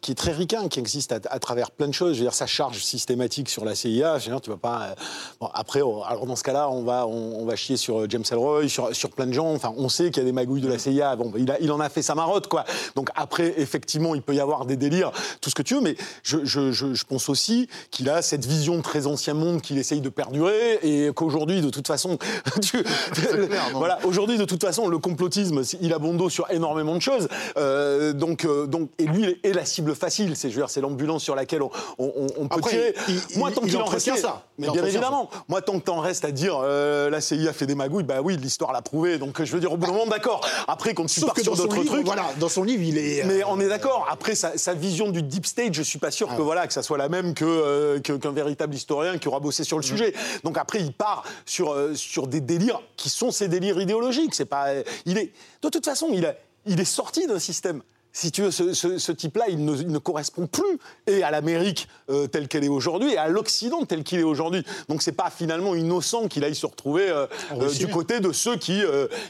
[0.00, 2.12] qui est très ricain, qui existe à, à travers plein de choses.
[2.14, 4.18] Je veux dire, sa charge systématique sur la CIA.
[4.18, 4.82] Je veux dire, tu vas pas.
[4.90, 4.94] euh,
[5.40, 8.06] bon, après, on- alors dans ce cas-là, on va, on, on va chier sur euh,
[8.08, 9.52] James Ellroy, sur, sur plein de gens.
[9.52, 11.16] Enfin, on sait qu'il y a des magouilles de la CIA.
[11.16, 12.64] Bon, il, a- il en a fait sa marotte, quoi.
[12.94, 15.96] Donc après, effectivement, il peut y avoir des délires, tout ce que tu veux, mais
[16.22, 19.78] je, je- je- je pense aussi qu'il a cette vision de très ancien monde qu'il
[19.78, 22.18] essaye de perdurer et qu'aujourd'hui, de toute façon,
[22.62, 22.82] tu-
[23.12, 26.94] clair, non voilà, aujourd'hui, de toute façon, le complotisme, il a bon dos sur énormément
[26.94, 27.28] de choses.
[27.56, 30.36] Euh, donc, donc, et lui est la cible facile.
[30.36, 32.94] C'est, je veux dire, c'est l'ambulance sur laquelle on, on- on- on peut Après, tirer.
[33.08, 34.46] il- Moi, tant il qu'il en entretient restait, ça.
[34.58, 35.30] mais bien évidemment.
[35.48, 38.36] Moi, tant que t'en restes à dire euh, la CIA fait des magouilles, bah oui,
[38.36, 39.18] l'histoire l'a prouvé.
[39.18, 40.46] Donc, je veux dire, au bout d'un moment, d'accord.
[40.68, 43.24] Après, quand tu Sauf pars sur d'autres trucs, voilà, dans son livre, il est.
[43.24, 44.06] mais euh, on est d'accord.
[44.10, 46.72] Après, sa, sa vision du deep state, je suis pas sûr Ah que voilà que
[46.72, 49.82] ça soit la même que euh, que- qu'un véritable historien qui aura bossé sur le
[49.84, 49.88] Mm.
[49.88, 50.14] sujet.
[50.44, 54.34] Donc après, il part sur sur des délires qui sont ces délires idéologiques.
[54.34, 54.68] C'est pas.
[55.04, 55.32] il est
[55.62, 56.34] de toute façon, il a,
[56.66, 57.82] il est sorti d'un système.
[58.18, 61.30] Si tu veux, ce, ce- ce type-là, il ne, il ne correspond plus et à
[61.30, 64.64] l'Amérique euh, telle qu'elle est aujourd'hui et à l'Occident tel qu'il est aujourd'hui.
[64.88, 68.56] Donc c'est pas finalement innocent qu'il aille se retrouver euh, euh, du côté de ceux
[68.56, 68.80] qui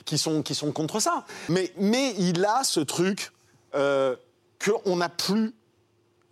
[0.05, 1.24] qui sont qui sont contre ça.
[1.49, 3.32] Mais mais il a ce truc
[3.72, 5.53] qu'on n'a plus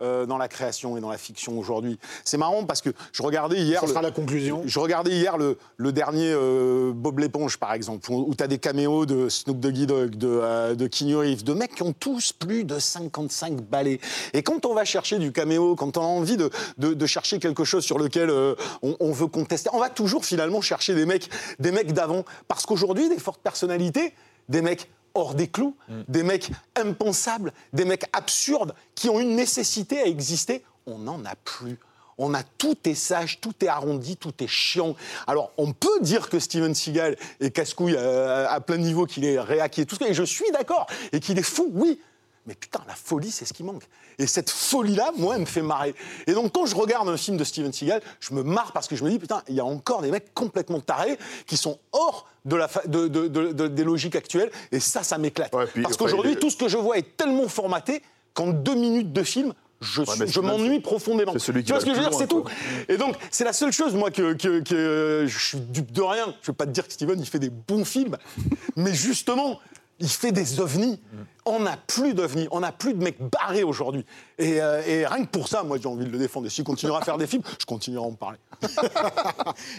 [0.01, 1.97] euh, dans la création et dans la fiction aujourd'hui.
[2.23, 3.79] C'est marrant parce que je regardais hier.
[3.79, 4.61] Ça le- sera la conclusion.
[4.65, 8.57] Je regardais hier le, le dernier euh, Bob l'éponge, par exemple, où, tu as des
[8.59, 12.31] caméos de Snoop Doggy Dogg, de, euh, de Keanu Reeves, de mecs qui ont tous
[12.33, 13.99] plus de 55 balais.
[14.33, 17.39] Et quand on va chercher du caméo, quand on a envie de, de- de chercher
[17.39, 21.05] quelque chose sur lequel euh, on, on veut contester, on va toujours finalement chercher des
[21.05, 21.29] mecs,
[21.59, 22.23] des mecs d'avant.
[22.47, 24.13] Parce qu'aujourd'hui, des fortes personnalités,
[24.49, 25.75] des mecs hors des clous,
[26.07, 31.35] des mecs impensables, des mecs absurdes, qui ont une nécessité à exister, on n'en a
[31.35, 31.79] plus.
[32.17, 34.95] On a tout est sage, tout est arrondi, tout est chiant.
[35.27, 39.39] Alors, on peut dire que Steven Seagal est casse-couille euh, à plein niveau, qu'il est
[39.39, 41.99] réac et tout ça, et je suis d'accord, et qu'il est fou, oui.
[42.47, 43.83] Mais putain, la folie, c'est ce qui manque.
[44.19, 45.95] Et cette folie-là, moi, elle me fait marrer.
[46.27, 48.95] Et donc, quand je regarde un film de Steven Seagal, je me marre parce que
[48.95, 51.17] je me dis, putain, il y a encore des mecs complètement tarés
[51.47, 54.51] qui sont hors de la fa- de- de- de- de- des logiques actuelles.
[54.71, 55.53] Et ça, ça m'éclate.
[55.55, 58.03] Ouais, parce qu'aujourd'hui, est- tout ce que je vois est tellement formaté
[58.35, 61.33] qu'en deux minutes de film, je, Ouais, m'ennuie profondément.
[61.33, 62.45] c'est celui qui tu vois ce que je veux dire C'est tout.
[62.87, 66.33] Et donc, c'est la seule chose, moi, que, que- que je suis dupe de rien.
[66.43, 68.17] Je veux pas te dire que Steven, il fait des bons films,
[68.75, 69.59] mais justement,
[69.99, 70.99] il fait des ovnis.
[71.45, 74.03] On n'a plus d'ovnis, on n'a plus de mecs barrés aujourd'hui.
[74.39, 76.47] Et, euh, et rien que pour ça, moi, j'ai envie de le défendre.
[76.47, 78.37] Et s'il continuera à faire des films, je continuerai à en parler.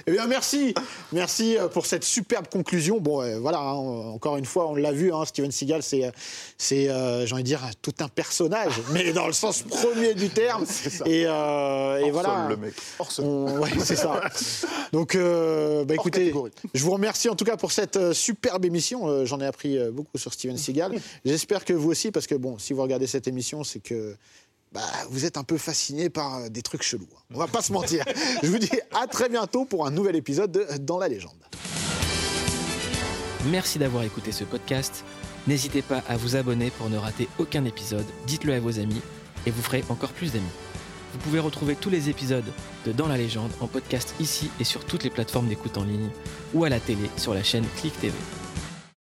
[0.07, 0.75] Eh bien, merci.
[1.13, 2.99] Merci euh, pour cette superbe conclusion.
[3.01, 6.11] Bon, euh, voilà, hein, encore une fois, on l'a vu, hein, Steven Seagal, c'est,
[6.57, 10.29] c'est euh, j'ai envie de dire, tout un personnage, mais dans le sens premier du
[10.31, 10.65] terme.
[11.07, 12.29] Et, euh, et Hors voilà.
[12.29, 12.75] sol, le mec.
[13.21, 14.21] On- ouais, c'est ça.
[14.93, 16.33] Donc, bah, écoutez,
[16.75, 19.25] je vous remercie en tout cas pour cette superbe émission.
[19.25, 20.93] J'en ai appris beaucoup sur Steven Seagal.
[21.25, 24.17] J'espère que vous aussi, parce que bon, si vous regardez cette émission, c'est que
[24.73, 27.09] bah, vous êtes un peu fasciné par euh, des trucs chelous.
[27.17, 27.21] hein.
[27.35, 28.05] On va pas se mentir.
[28.43, 31.39] Je vous dis à très bientôt pour un nouvel épisode de Dans la légende.
[33.51, 35.05] Merci d'avoir écouté ce podcast.
[35.47, 38.05] N'hésitez pas à vous abonner pour ne rater aucun épisode.
[38.27, 39.01] Dites-le à vos amis
[39.47, 40.45] et vous ferez encore plus d'amis.
[41.13, 42.45] Vous pouvez retrouver tous les épisodes
[42.85, 46.11] de Dans la légende en podcast ici et sur toutes les plateformes d'écoute en ligne
[46.53, 48.13] ou à la télé sur la chaîne Click TV.